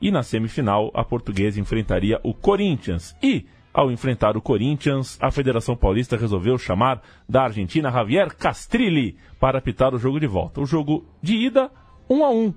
[0.00, 3.16] e na semifinal a portuguesa enfrentaria o Corinthians.
[3.22, 9.58] E, ao enfrentar o Corinthians, a Federação Paulista resolveu chamar da Argentina Javier Castrilli para
[9.58, 10.60] apitar o jogo de volta.
[10.60, 11.70] O jogo de ida,
[12.08, 12.54] 1 a 1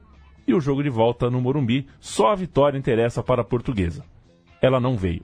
[0.47, 4.03] e o jogo de volta no Morumbi, só a vitória interessa para a portuguesa.
[4.62, 5.24] Ela não veio.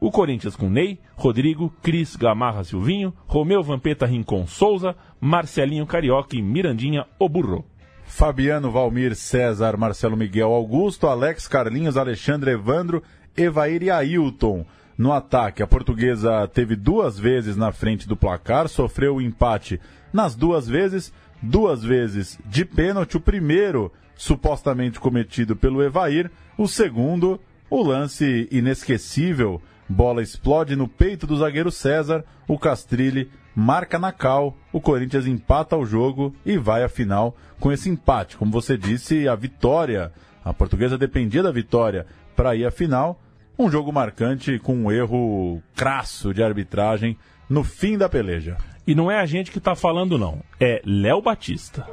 [0.00, 6.42] O Corinthians com Ney, Rodrigo, Cris Gamarra Silvinho, Romeu Vampeta Rincon Souza, Marcelinho Carioca e
[6.42, 7.64] Mirandinha Oburro.
[8.12, 13.02] Fabiano, Valmir, César, Marcelo Miguel, Augusto, Alex, Carlinhos, Alexandre, Evandro,
[13.34, 14.66] Evair e Ailton.
[14.98, 19.80] No ataque, a portuguesa teve duas vezes na frente do placar, sofreu o empate
[20.12, 21.10] nas duas vezes,
[21.40, 23.16] duas vezes de pênalti.
[23.16, 27.40] O primeiro, supostamente cometido pelo Evair, o segundo,
[27.70, 29.60] o lance inesquecível.
[29.88, 35.76] Bola explode no peito do zagueiro César, o Castrilli marca na cal, o Corinthians empata
[35.76, 38.36] o jogo e vai à final com esse empate.
[38.36, 40.12] Como você disse, a vitória,
[40.44, 43.20] a portuguesa dependia da vitória para ir à final.
[43.58, 47.16] Um jogo marcante com um erro crasso de arbitragem
[47.48, 48.56] no fim da peleja.
[48.86, 50.40] E não é a gente que está falando, não.
[50.58, 51.86] É Léo Batista.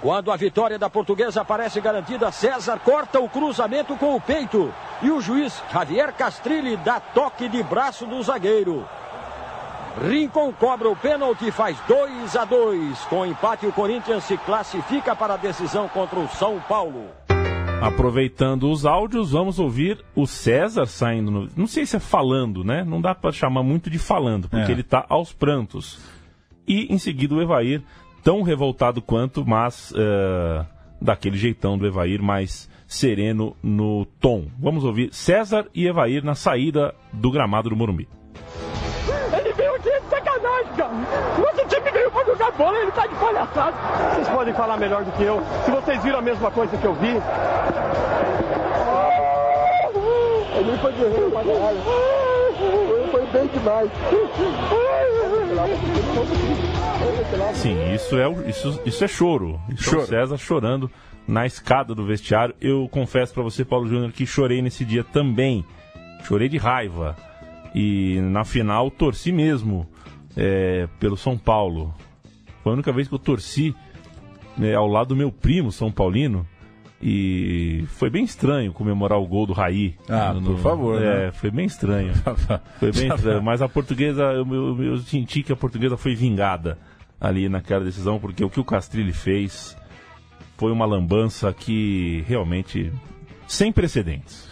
[0.00, 4.72] Quando a vitória da portuguesa parece garantida, César corta o cruzamento com o peito.
[5.02, 8.86] E o juiz Javier Castrilli dá toque de braço do zagueiro.
[10.00, 12.98] Rincon cobra o pênalti e faz 2 a 2.
[13.04, 17.04] Com o empate, o Corinthians se classifica para a decisão contra o São Paulo.
[17.80, 21.30] Aproveitando os áudios, vamos ouvir o César saindo.
[21.30, 21.48] No...
[21.56, 22.82] Não sei se é falando, né?
[22.82, 24.74] Não dá para chamar muito de falando, porque É.
[24.74, 25.98] ele tá aos prantos.
[26.66, 27.82] E em seguida o Evair,
[28.22, 30.64] tão revoltado quanto, mas eh,
[31.00, 34.46] daquele jeitão do Evair mais sereno no tom.
[34.58, 38.08] Vamos ouvir César e Evair na saída do gramado do Morumbi.
[41.38, 43.52] Nosso time veio pra jogar bola, ele tá de palhaço.
[43.52, 43.74] claro,
[44.14, 45.42] vocês podem falar melhor do que eu.
[45.64, 47.20] Se vocês viram a mesma coisa que eu vi.
[50.56, 51.78] Ele foi guerreiro pra caralho.
[52.60, 53.90] Ele foi bem demais.
[57.54, 59.60] Sim, isso é, isso, isso é choro.
[59.68, 60.06] É o Choro.
[60.06, 60.90] César chorando
[61.26, 62.54] na escada do vestiário.
[62.60, 65.64] Eu confesso pra você, Paulo Júnior, que chorei nesse dia também.
[66.24, 67.16] Chorei de raiva.
[67.74, 69.86] E na final torci mesmo
[70.36, 71.94] é, pelo São Paulo.
[72.62, 73.74] Foi a única vez que eu torci
[74.56, 76.46] né, ao lado do meu primo, São Paulino.
[77.06, 79.94] E foi bem estranho comemorar o gol do Raí.
[80.08, 81.32] Ah, por favor, É, né?
[81.32, 82.14] foi bem estranho.
[82.80, 83.42] Foi bem estranho.
[83.42, 86.78] Mas a portuguesa, eu, eu, eu senti que a portuguesa foi vingada
[87.20, 89.76] ali naquela decisão, porque o que o Castrilli fez
[90.56, 92.90] foi uma lambança que realmente
[93.46, 94.48] sem precedentes.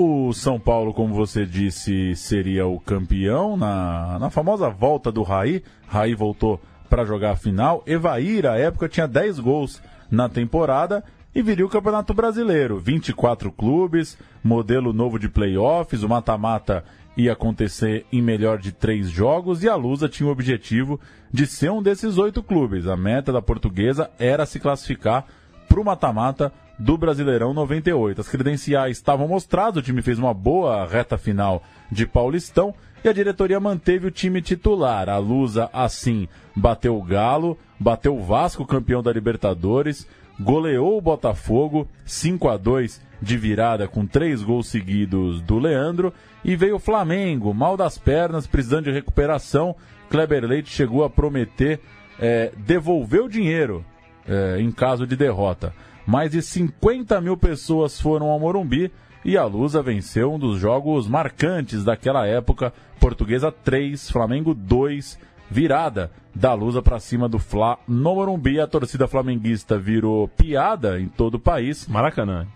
[0.00, 5.60] O São Paulo, como você disse, seria o campeão na, na famosa volta do Raí.
[5.88, 7.82] Raí voltou para jogar a final.
[7.84, 11.02] Evair, à época, tinha 10 gols na temporada
[11.34, 12.78] e viria o Campeonato Brasileiro.
[12.78, 16.84] 24 clubes, modelo novo de playoffs, o mata-mata
[17.16, 21.00] ia acontecer em melhor de três jogos e a Lusa tinha o objetivo
[21.32, 22.86] de ser um desses oito clubes.
[22.86, 25.26] A meta da portuguesa era se classificar
[25.68, 28.20] para o mata-mata do Brasileirão 98.
[28.20, 33.12] As credenciais estavam mostradas, o time fez uma boa reta final de Paulistão e a
[33.12, 35.08] diretoria manteve o time titular.
[35.08, 40.06] A Lusa, assim, bateu o Galo, bateu o Vasco, campeão da Libertadores,
[40.38, 46.12] goleou o Botafogo 5 a 2 de virada com três gols seguidos do Leandro
[46.44, 49.74] e veio o Flamengo, mal das pernas, precisando de recuperação.
[50.08, 51.80] Kleber Leite chegou a prometer
[52.20, 53.84] eh, devolver o dinheiro
[54.26, 55.74] eh, em caso de derrota.
[56.08, 58.90] Mais de 50 mil pessoas foram ao Morumbi
[59.22, 62.72] e a Lusa venceu um dos jogos marcantes daquela época.
[62.98, 65.18] Portuguesa 3, Flamengo 2,
[65.50, 68.58] virada da Lusa para cima do Fla no Morumbi.
[68.58, 71.86] A torcida flamenguista virou piada em todo o país.
[71.86, 72.46] Maracanã.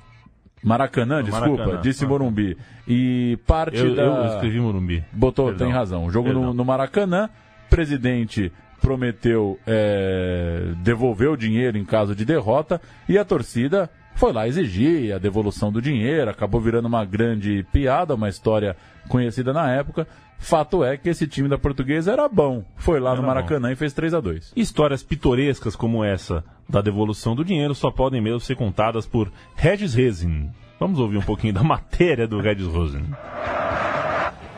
[0.65, 2.57] Maracanã, desculpa, Maracanã, disse Morumbi.
[2.89, 4.03] E parte Eu, da...
[4.03, 5.05] eu escrevi Morumbi.
[5.13, 5.67] Botou, Perdão.
[5.67, 6.07] tem razão.
[6.07, 7.29] O jogo no, no Maracanã,
[7.69, 8.51] presidente
[8.83, 15.15] prometeu é, devolver o dinheiro em caso de derrota e a torcida foi lá exigir
[15.15, 18.77] a devolução do dinheiro, acabou virando uma grande piada, uma história
[19.09, 20.07] conhecida na época.
[20.39, 22.65] Fato é que esse time da portuguesa era bom.
[22.77, 26.81] Foi lá no Era Maracanã e fez 3 a 2 Histórias pitorescas como essa da
[26.81, 30.51] devolução do dinheiro só podem mesmo ser contadas por Regis Rezin.
[30.81, 33.07] Vamos ouvir um pouquinho da matéria do Regis Rezin.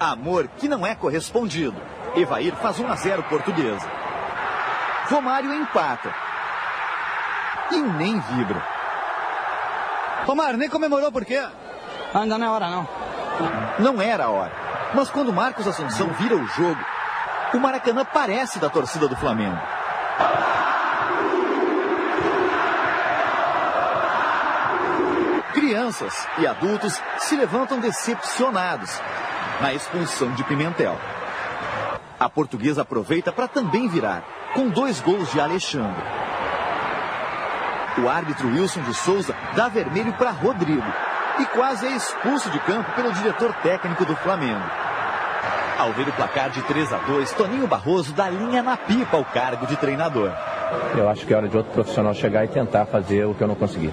[0.00, 1.76] Amor que não é correspondido.
[2.16, 4.03] Evair faz 1 a 0 portuguesa.
[5.09, 6.14] Romário empata.
[7.70, 8.62] E nem vibra.
[10.26, 11.42] Romário, nem comemorou por quê?
[12.14, 12.88] Ainda não é hora, não.
[13.78, 14.52] Não era a hora.
[14.94, 16.80] Mas quando Marcos Assunção vira o jogo,
[17.52, 19.61] o Maracanã parece da torcida do Flamengo.
[25.52, 29.00] Crianças e adultos se levantam decepcionados
[29.61, 30.98] na expulsão de Pimentel.
[32.18, 34.22] A portuguesa aproveita para também virar,
[34.55, 36.02] com dois gols de Alexandre.
[37.98, 40.92] O árbitro Wilson de Souza dá vermelho para Rodrigo
[41.38, 44.64] e quase é expulso de campo pelo diretor técnico do Flamengo.
[45.78, 49.24] Ao ver o placar de 3 a 2, Toninho Barroso dá linha na pipa ao
[49.24, 50.32] cargo de treinador.
[50.96, 53.48] Eu acho que é hora de outro profissional chegar e tentar fazer o que eu
[53.48, 53.92] não consegui.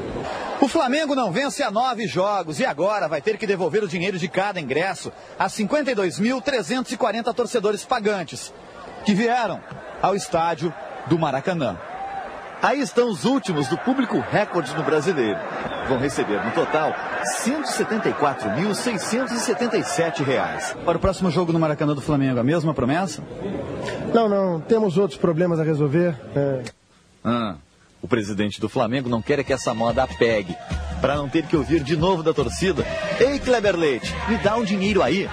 [0.59, 4.17] O Flamengo não vence há nove jogos e agora vai ter que devolver o dinheiro
[4.17, 8.53] de cada ingresso a 52.340 torcedores pagantes
[9.03, 9.59] que vieram
[10.01, 10.73] ao estádio
[11.07, 11.77] do Maracanã.
[12.61, 15.39] Aí estão os últimos do público recorde no brasileiro.
[15.87, 16.93] Vão receber no total
[17.43, 20.75] 174.677 reais.
[20.85, 23.23] Para o próximo jogo no Maracanã do Flamengo, a mesma promessa?
[24.13, 26.15] Não, não, temos outros problemas a resolver.
[26.35, 26.61] É,
[27.23, 27.55] Ah,
[28.01, 30.55] o presidente do Flamengo não quer que essa moda pegue.
[30.99, 32.85] Para não ter que ouvir de novo da torcida.
[33.19, 35.27] Ei, Kleber Leite, me dá um dinheiro aí.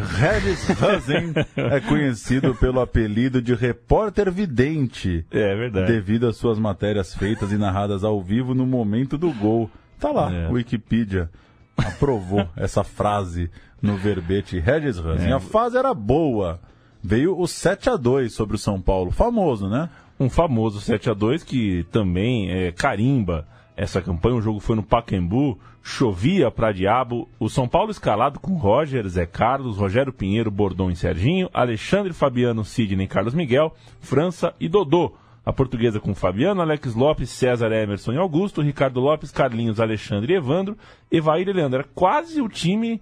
[0.00, 5.24] Regis Hazen é conhecido pelo apelido de repórter vidente.
[5.30, 5.92] É verdade.
[5.92, 9.70] Devido às suas matérias feitas e narradas ao vivo no momento do gol.
[9.98, 10.48] Tá lá, É.
[10.50, 11.28] Wikipedia
[11.76, 15.30] aprovou essa frase no verbete Regis Hazen.
[15.30, 15.32] É.
[15.32, 16.60] A fase era boa.
[17.02, 19.88] Veio o 7 a 2 sobre o São Paulo, famoso, né?
[20.18, 23.46] Um famoso 7 a 2 que também é, carimba
[23.80, 24.36] essa campanha.
[24.36, 27.26] O jogo foi no Pacaembu, chovia pra diabo.
[27.38, 32.62] O São Paulo escalado com Roger, Zé Carlos, Rogério Pinheiro, Bordon e Serginho, Alexandre Fabiano,
[32.62, 35.14] Sidney, Carlos Miguel, França e Dodô.
[35.46, 40.36] A portuguesa com Fabiano, Alex Lopes, César Emerson e Augusto, Ricardo Lopes, Carlinhos, Alexandre e
[40.36, 40.76] Evandro,
[41.10, 41.78] Evair e Leandro.
[41.78, 43.00] Era quase o time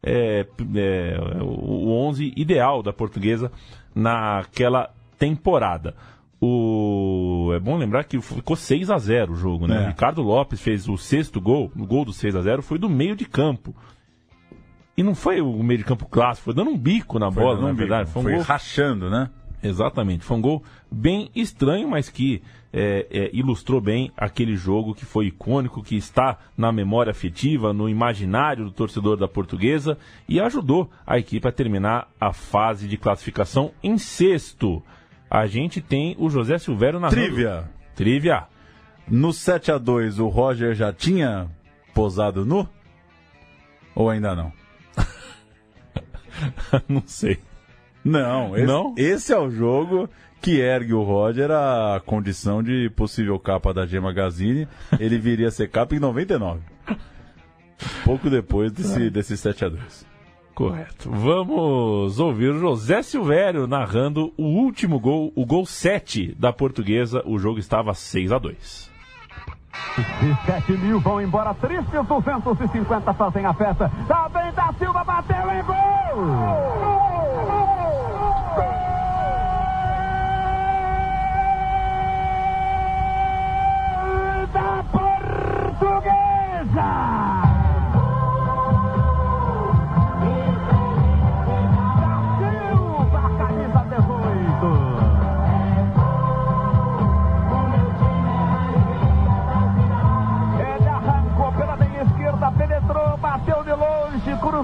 [0.00, 3.50] é, é, o 11 ideal da portuguesa
[3.92, 5.96] naquela temporada.
[6.40, 7.52] O...
[7.54, 9.82] É bom lembrar que ficou 6 a 0 o jogo, né?
[9.82, 9.84] É.
[9.84, 12.88] O Ricardo Lopes fez o sexto gol, o gol do 6 a 0 foi do
[12.88, 13.74] meio de campo.
[14.96, 17.60] E não foi o meio de campo clássico, foi dando um bico na Foi bola,
[17.60, 18.04] na um verdade.
[18.04, 19.30] bico, Foi um foi gol rachando, né?
[19.62, 20.24] Exatamente.
[20.24, 25.26] Foi um gol bem estranho, mas que é, é, ilustrou bem aquele jogo que foi
[25.26, 31.18] icônico, que está na memória afetiva, no imaginário do torcedor da portuguesa e ajudou a
[31.18, 34.82] equipe a terminar a fase de classificação em sexto.
[35.30, 37.70] A gente tem o José Silvério na Trivia.
[37.94, 38.44] Trivia.
[39.08, 41.48] No 7 a 2 o Roger já tinha
[41.94, 42.68] posado nu?
[43.94, 44.52] Ou ainda não?
[46.88, 47.38] não sei.
[48.04, 48.94] Não, esse, Não?
[48.96, 50.08] esse é o jogo
[50.40, 54.66] que ergue o Roger a condição de possível capa da G Magazine.
[54.98, 56.60] Ele viria a ser capa em 99.
[58.04, 60.09] Pouco depois desse, desse 7 a 2
[60.60, 61.10] Correto.
[61.10, 67.22] Vamos ouvir o José Silvério narrando o último gol, o gol 7 da portuguesa.
[67.24, 68.90] O jogo estava 6 a 2
[69.96, 73.90] 17 mil vão embora, tristes 250 fazem a festa.
[74.06, 75.76] Tá bem da Silva, bateu em gol!
[84.52, 84.84] Da
[85.72, 86.20] Portuguesa!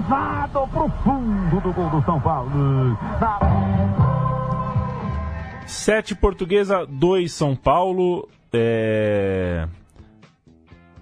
[0.07, 2.49] Cruzado pro fundo do gol do São Paulo.
[2.49, 2.97] Na...
[5.65, 8.27] 7 Portuguesa, 2 São Paulo.
[8.53, 9.67] É...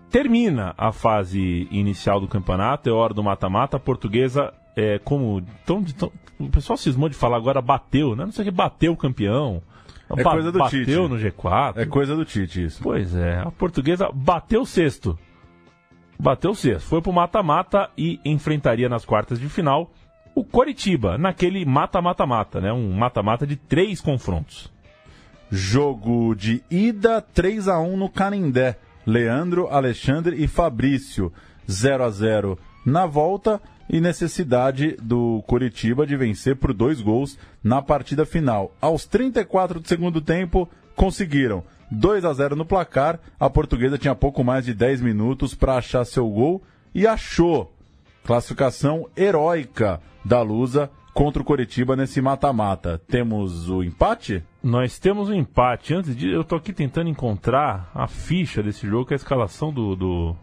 [0.09, 3.77] Termina a fase inicial do campeonato, é hora do mata-mata.
[3.77, 5.41] A Portuguesa, é, como.
[5.65, 8.25] Tão, tão- o pessoal cismou de falar agora, bateu, né?
[8.25, 9.61] Não sei o que, bateu o campeão.
[10.09, 10.95] É Ba- coisa do bateu Tite.
[10.95, 11.73] no G4.
[11.77, 12.81] É coisa do Tite isso.
[12.81, 15.17] Pois é, a portuguesa bateu o sexto.
[16.19, 16.87] Bateu o sexto.
[16.87, 19.91] Foi pro mata-mata e enfrentaria nas quartas de final
[20.33, 22.71] o Coritiba, naquele mata-mata-mata, né?
[22.73, 24.71] Um mata-mata de três confrontos.
[25.49, 28.77] Jogo de ida 3 a 1 no Canindé.
[29.05, 31.31] Leandro, Alexandre e Fabrício.
[31.69, 37.81] 0 a 0 na volta e necessidade do Coritiba de vencer por dois gols na
[37.81, 38.75] partida final.
[38.81, 41.63] Aos 34 do segundo tempo, conseguiram
[41.99, 43.19] 2 a 0 no placar.
[43.39, 46.61] A portuguesa tinha pouco mais de 10 minutos para achar seu gol
[46.93, 47.73] e achou.
[48.25, 52.99] Classificação heróica da Lusa contra o Coritiba nesse mata-mata.
[53.07, 54.43] Temos o empate?
[54.63, 55.93] Nós temos um empate.
[55.93, 56.29] Antes de.
[56.31, 59.95] Eu tô aqui tentando encontrar a ficha desse jogo, é a escalação do.
[59.95, 60.35] do-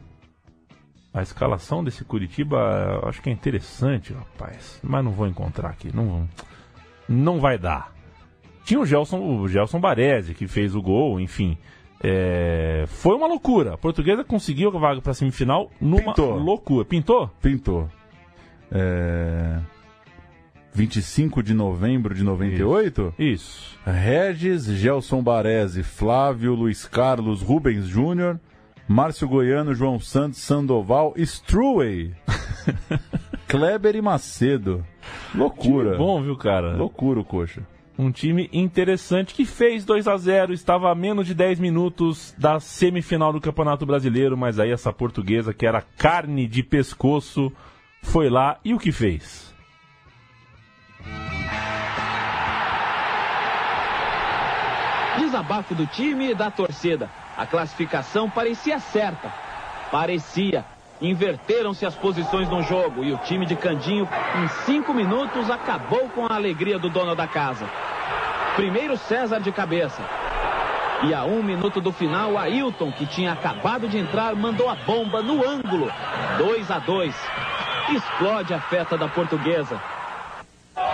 [1.13, 4.79] A escalação desse Curitiba, acho que é interessante, rapaz.
[4.83, 5.95] Mas não vou encontrar aqui.
[5.95, 6.27] Não,
[7.09, 7.92] não vai dar.
[8.65, 11.57] Tinha o Gelson, o Gelson Baresi, que fez o gol, enfim.
[12.03, 13.75] É, foi uma loucura.
[13.75, 16.39] A portuguesa conseguiu a vaga para semifinal numa Pintou.
[16.39, 16.85] loucura.
[16.85, 17.31] Pintou?
[17.41, 17.89] Pintou.
[18.71, 19.59] É...
[20.75, 23.15] 25 de novembro de 98?
[23.19, 23.79] Isso.
[23.85, 28.41] Regis, Gelson Baresi, Flávio, Luiz Carlos, Rubens Júnior,
[28.89, 32.15] Márcio Goiano, João Santos, Sandoval, Struwey,
[33.47, 34.85] Kleber e Macedo.
[35.35, 35.91] Loucura.
[35.91, 36.75] Time bom, viu, cara?
[36.75, 37.63] Loucura o coxa.
[37.99, 42.59] Um time interessante que fez 2 a 0 estava a menos de 10 minutos da
[42.59, 47.53] semifinal do Campeonato Brasileiro, mas aí essa portuguesa, que era carne de pescoço,
[48.03, 49.53] foi lá e o que fez?
[55.19, 57.11] Desabafo do time e da torcida.
[57.37, 59.33] A classificação parecia certa.
[59.91, 60.65] Parecia.
[61.01, 66.27] Inverteram-se as posições no jogo e o time de Candinho, em cinco minutos, acabou com
[66.27, 67.69] a alegria do dono da casa.
[68.57, 70.03] Primeiro César de cabeça.
[71.05, 75.23] E a um minuto do final, Ailton, que tinha acabado de entrar, mandou a bomba
[75.23, 75.91] no ângulo.
[76.39, 77.15] 2 a 2.
[77.97, 79.81] Explode a festa da portuguesa.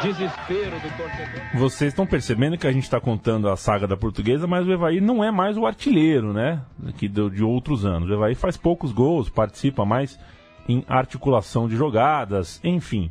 [0.00, 1.42] Desespero do torcedor.
[1.54, 5.00] Vocês estão percebendo que a gente está contando a saga da portuguesa, mas o Evaí
[5.00, 6.62] não é mais o artilheiro, né?
[6.78, 8.08] De, de outros anos.
[8.08, 10.18] O Evaí faz poucos gols, participa mais
[10.68, 13.10] em articulação de jogadas, enfim.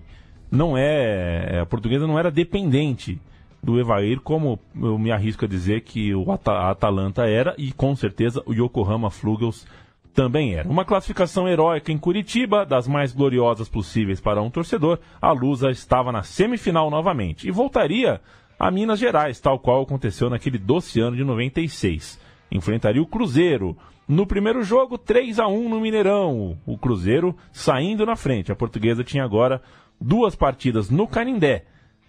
[0.50, 1.60] Não é.
[1.62, 3.20] A portuguesa não era dependente
[3.62, 7.72] do Evair, como eu me arrisco a dizer que o Ata- a Atalanta era, e
[7.72, 9.66] com certeza o Yokohama Flugels
[10.14, 10.68] também era.
[10.68, 16.12] Uma classificação heróica em Curitiba, das mais gloriosas possíveis para um torcedor, a Lusa estava
[16.12, 18.20] na semifinal novamente e voltaria
[18.60, 22.20] a Minas Gerais, tal qual aconteceu naquele doce ano de 96.
[22.52, 23.78] Enfrentaria o Cruzeiro
[24.10, 26.58] No primeiro jogo, 3 a 1 no Mineirão.
[26.66, 28.52] O Cruzeiro saindo na frente.
[28.52, 29.62] A portuguesa tinha agora
[30.00, 31.66] duas partidas no Canindé.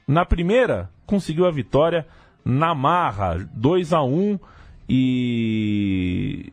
[0.09, 2.07] Na primeira, conseguiu a vitória
[2.43, 4.39] na marra, 2 a 1
[4.89, 6.51] e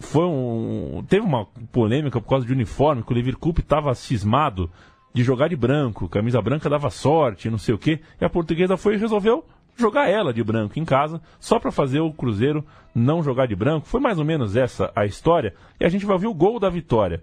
[0.00, 4.70] foi um teve uma polêmica por causa de uniforme, que o Liverpool estava cismado
[5.12, 8.78] de jogar de branco, camisa branca dava sorte, não sei o quê, e a portuguesa
[8.78, 9.44] foi e resolveu
[9.76, 12.64] jogar ela de branco em casa, só para fazer o Cruzeiro
[12.94, 13.86] não jogar de branco.
[13.86, 16.70] Foi mais ou menos essa a história, e a gente vai ouvir o gol da
[16.70, 17.22] vitória.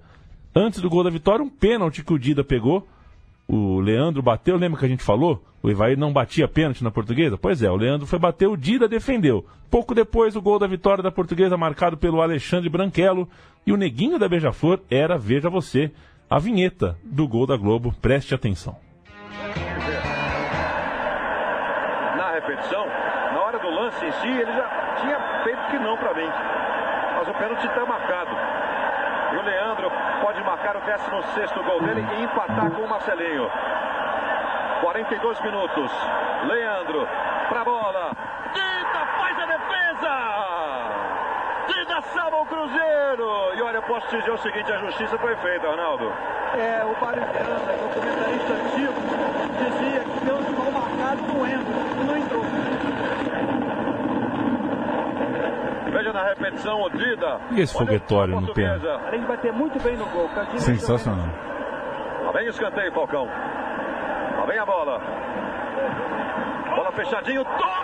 [0.56, 2.88] Antes do gol da vitória, um pênalti que o Dida pegou,
[3.48, 5.44] o Leandro bateu, lembra que a gente falou?
[5.62, 7.38] O Ivaí não batia pênalti na portuguesa?
[7.38, 9.46] Pois é, o Leandro foi bater, o Dida defendeu.
[9.70, 13.28] Pouco depois, o gol da vitória da portuguesa marcado pelo Alexandre Branquelo.
[13.66, 15.92] E o neguinho da Beija-Flor era, veja você,
[16.30, 17.94] a vinheta do gol da Globo.
[18.02, 18.78] Preste atenção.
[22.18, 22.86] Na repetição,
[23.34, 26.30] na hora do lance em si, ele já tinha feito que não para mim.
[27.18, 28.65] Mas o pênalti está marcado.
[29.38, 33.50] O Leandro pode marcar o 16 gol dele e empatar com o Marcelinho.
[34.82, 35.92] 42 minutos.
[36.44, 37.08] Leandro
[37.50, 38.12] para a bola.
[38.54, 40.12] Dida faz a defesa.
[41.68, 43.56] Dida salva o Cruzeiro.
[43.56, 46.14] E olha, posso dizer o seguinte: a justiça foi feita, Arnaldo.
[46.58, 48.94] É, o Mário Miranda, que é o comentarista antigo,
[49.60, 51.74] dizia que deu mal marcado no entra,
[52.06, 52.46] não entrou.
[55.92, 57.42] Veja na repetição o Dida.
[57.52, 58.88] E esse foguetório no pênalti?
[58.88, 60.30] A gente vai ter muito bem no gol.
[60.30, 61.28] Cantinho Sensacional.
[62.24, 63.26] Lá vem o escanteio, Falcão.
[63.26, 65.02] Lá vem a bola.
[66.74, 67.75] Bola fechadinho, toque!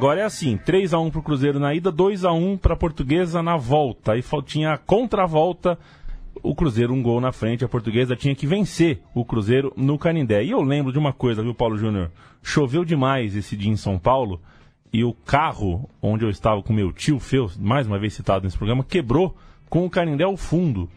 [0.00, 3.42] Agora é assim, 3 a 1 pro Cruzeiro na ida, 2 a 1 pra Portuguesa
[3.42, 4.12] na volta.
[4.12, 5.78] Aí tinha a contravolta,
[6.42, 10.42] o Cruzeiro um gol na frente, a Portuguesa tinha que vencer o Cruzeiro no Canindé.
[10.42, 12.10] E eu lembro de uma coisa, viu, Paulo Júnior?
[12.42, 14.40] Choveu demais esse dia em São Paulo
[14.90, 18.56] e o carro onde eu estava com meu tio Feu, mais uma vez citado nesse
[18.56, 19.36] programa, quebrou
[19.68, 20.88] com o Canindé ao fundo.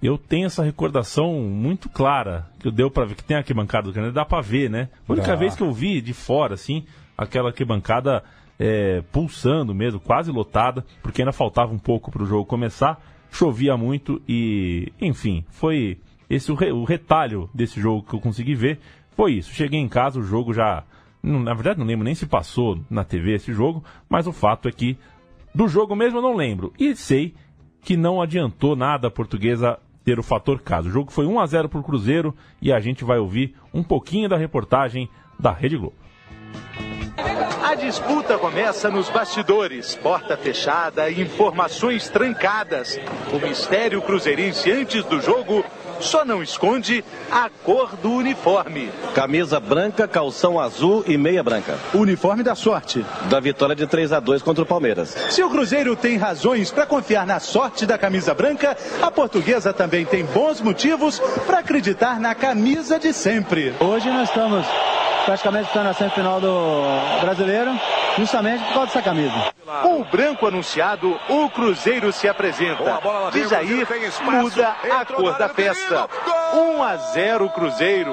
[0.00, 3.92] Eu tenho essa recordação muito clara, que deu para ver que tem a arquibancada do
[3.92, 4.90] Canindé, dá para ver, né?
[5.08, 5.34] A única Dá.
[5.34, 6.84] vez que eu vi de fora, assim,
[7.18, 8.22] aquela arquibancada
[8.58, 12.98] é, pulsando mesmo, quase lotada, porque ainda faltava um pouco para o jogo começar,
[13.30, 15.98] chovia muito e, enfim, foi
[16.30, 18.78] esse o, re- o retalho desse jogo que eu consegui ver,
[19.16, 19.52] foi isso.
[19.52, 20.84] Cheguei em casa, o jogo já,
[21.22, 24.72] na verdade não lembro nem se passou na TV esse jogo, mas o fato é
[24.72, 24.96] que
[25.54, 26.72] do jogo mesmo eu não lembro.
[26.78, 27.34] E sei
[27.82, 30.88] que não adiantou nada a portuguesa ter o fator caso.
[30.88, 33.82] O jogo foi 1 a 0 para o Cruzeiro e a gente vai ouvir um
[33.82, 35.08] pouquinho da reportagem
[35.38, 35.94] da Rede Globo.
[37.78, 42.98] A disputa começa nos bastidores, porta fechada, informações trancadas.
[43.32, 45.64] O mistério cruzeirense antes do jogo
[46.00, 48.90] só não esconde a cor do uniforme.
[49.14, 51.78] Camisa branca, calção azul e meia branca.
[51.94, 53.06] Uniforme da sorte.
[53.30, 55.10] Da vitória de 3 a 2 contra o Palmeiras.
[55.30, 60.04] Se o Cruzeiro tem razões para confiar na sorte da camisa branca, a portuguesa também
[60.04, 63.72] tem bons motivos para acreditar na camisa de sempre.
[63.78, 64.66] Hoje nós estamos
[65.28, 66.82] praticamente disputando a semifinal do
[67.20, 67.78] brasileiro,
[68.16, 69.52] justamente por causa dessa camisa.
[69.82, 72.98] Com o branco anunciado, o Cruzeiro se apresenta.
[73.30, 73.86] De Jair
[74.22, 76.08] muda a cor da festa.
[76.54, 78.12] 1 a 0 Cruzeiro.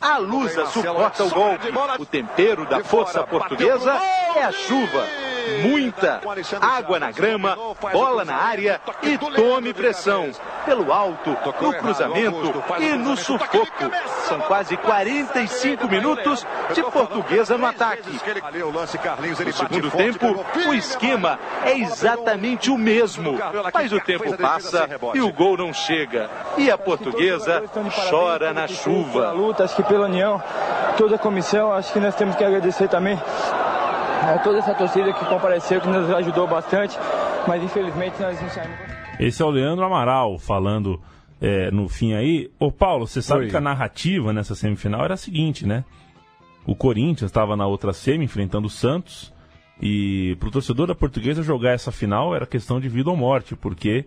[0.00, 1.72] A Lusa suporta o golpe.
[1.98, 4.00] O tempero da força portuguesa
[4.36, 5.27] é a chuva.
[5.62, 6.20] Muita
[6.60, 7.56] água na grama,
[7.92, 10.30] bola na área e tome pressão.
[10.64, 13.90] Pelo alto, no cruzamento e no sufoco.
[14.28, 18.10] São quase 45 minutos de portuguesa no ataque.
[18.12, 23.38] No segundo tempo, o esquema é exatamente o mesmo.
[23.72, 26.30] Mas o tempo passa e o gol não chega.
[26.56, 27.62] E a portuguesa
[28.10, 29.32] chora na chuva.
[29.32, 30.42] luta, acho que pela união,
[30.96, 33.18] toda a comissão, acho que nós temos que agradecer também
[34.34, 36.98] a toda essa torcida que compareceu, que nos ajudou bastante,
[37.46, 38.76] mas infelizmente nós não saímos.
[39.18, 41.00] Esse é o Leandro Amaral falando
[41.40, 42.50] é, no fim aí.
[42.58, 43.50] Ô Paulo, você sabe Oi.
[43.50, 45.84] que a narrativa nessa semifinal era a seguinte, né?
[46.66, 49.32] O Corinthians estava na outra semi enfrentando o Santos
[49.80, 54.04] e pro torcedor da Portuguesa jogar essa final era questão de vida ou morte, porque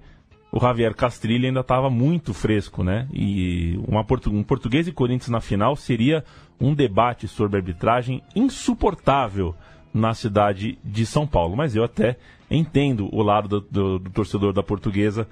[0.51, 3.07] o Javier Castrilli ainda estava muito fresco, né?
[3.11, 6.23] E uma portu um português e Corinthians na final seria
[6.59, 9.55] um debate sobre arbitragem insuportável
[9.93, 11.55] na cidade de São Paulo.
[11.55, 12.17] Mas eu até
[12.49, 15.27] entendo o lado do, do, do torcedor da portuguesa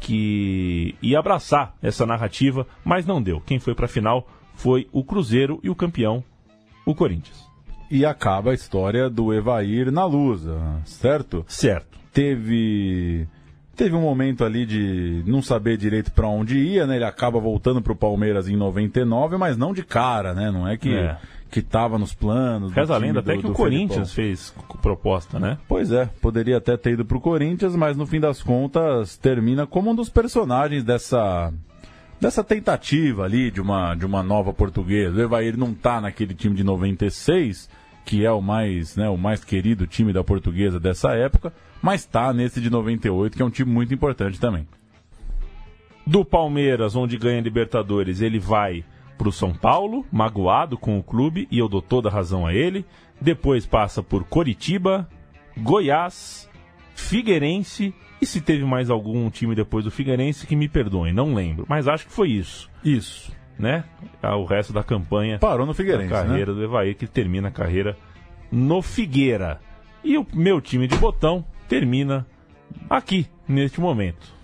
[0.00, 3.40] que ia abraçar essa narrativa, mas não deu.
[3.40, 6.22] Quem foi para a final foi o Cruzeiro e o campeão,
[6.84, 7.46] o Corinthians.
[7.90, 11.44] E acaba a história do Evair na Lusa, certo?
[11.46, 11.98] Certo.
[12.12, 13.28] Teve
[13.76, 16.96] teve um momento ali de não saber direito para onde ia, né?
[16.96, 20.50] Ele acaba voltando pro Palmeiras em 99, mas não de cara, né?
[20.50, 21.18] Não é que é.
[21.50, 22.72] Que tava nos planos.
[22.72, 25.58] Reza a lenda até que o Corinthians fez proposta, né?
[25.68, 29.90] Pois é, poderia até ter ido pro Corinthians, mas no fim das contas termina como
[29.90, 31.52] um dos personagens dessa
[32.20, 35.16] dessa tentativa ali de uma, de uma nova portuguesa.
[35.16, 37.68] O Evair não tá naquele time de 96,
[38.04, 42.32] que é o mais, né, o mais querido time da portuguesa dessa época, mas tá
[42.32, 44.66] nesse de 98, que é um time muito importante também.
[46.06, 48.84] Do Palmeiras, onde ganha Libertadores, ele vai
[49.16, 52.84] pro São Paulo, magoado com o clube, e eu dou toda a razão a ele.
[53.20, 55.08] Depois passa por Coritiba,
[55.56, 56.48] Goiás,
[56.94, 61.66] Figueirense e se teve mais algum time depois do Figueirense que me perdoem, não lembro.
[61.68, 62.70] Mas acho que foi isso.
[62.84, 63.34] Isso.
[63.58, 63.84] Né?
[64.22, 65.38] Ah, o resto da campanha.
[65.38, 66.12] Parou no Figueirense.
[66.12, 66.58] A carreira né?
[66.58, 67.96] do Evaí, que termina a carreira
[68.50, 69.60] no Figueira.
[70.04, 72.26] E o meu time de botão termina
[72.88, 74.35] aqui, neste momento.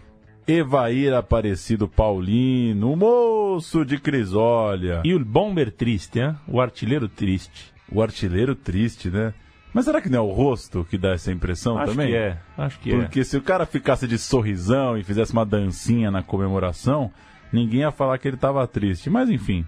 [0.52, 5.00] Evair Aparecido Paulino, o moço de Crisólia.
[5.02, 6.36] E o Bomber Triste, hein?
[6.46, 7.72] o artilheiro triste.
[7.90, 9.32] O artilheiro triste, né?
[9.72, 12.08] Mas será que não é o rosto que dá essa impressão acho também?
[12.08, 13.24] Que é, acho que Porque é.
[13.24, 17.10] se o cara ficasse de sorrisão e fizesse uma dancinha na comemoração,
[17.50, 19.08] ninguém ia falar que ele tava triste.
[19.08, 19.64] Mas enfim,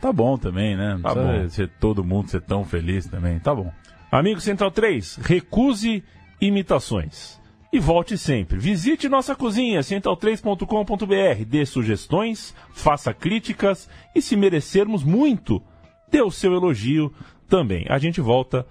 [0.00, 0.94] tá bom também, né?
[0.94, 1.48] Não tá bom.
[1.48, 3.72] ser todo mundo ser tão feliz também, tá bom.
[4.12, 6.04] Amigo Central 3, recuse
[6.40, 7.40] imitações.
[7.76, 8.58] E volte sempre.
[8.58, 11.44] Visite nossa cozinha, central3.com.br.
[11.46, 15.62] Dê sugestões, faça críticas e, se merecermos muito,
[16.10, 17.12] dê o seu elogio
[17.46, 17.84] também.
[17.90, 18.66] A gente volta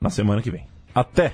[0.00, 0.64] na semana que vem.
[0.94, 1.32] Até!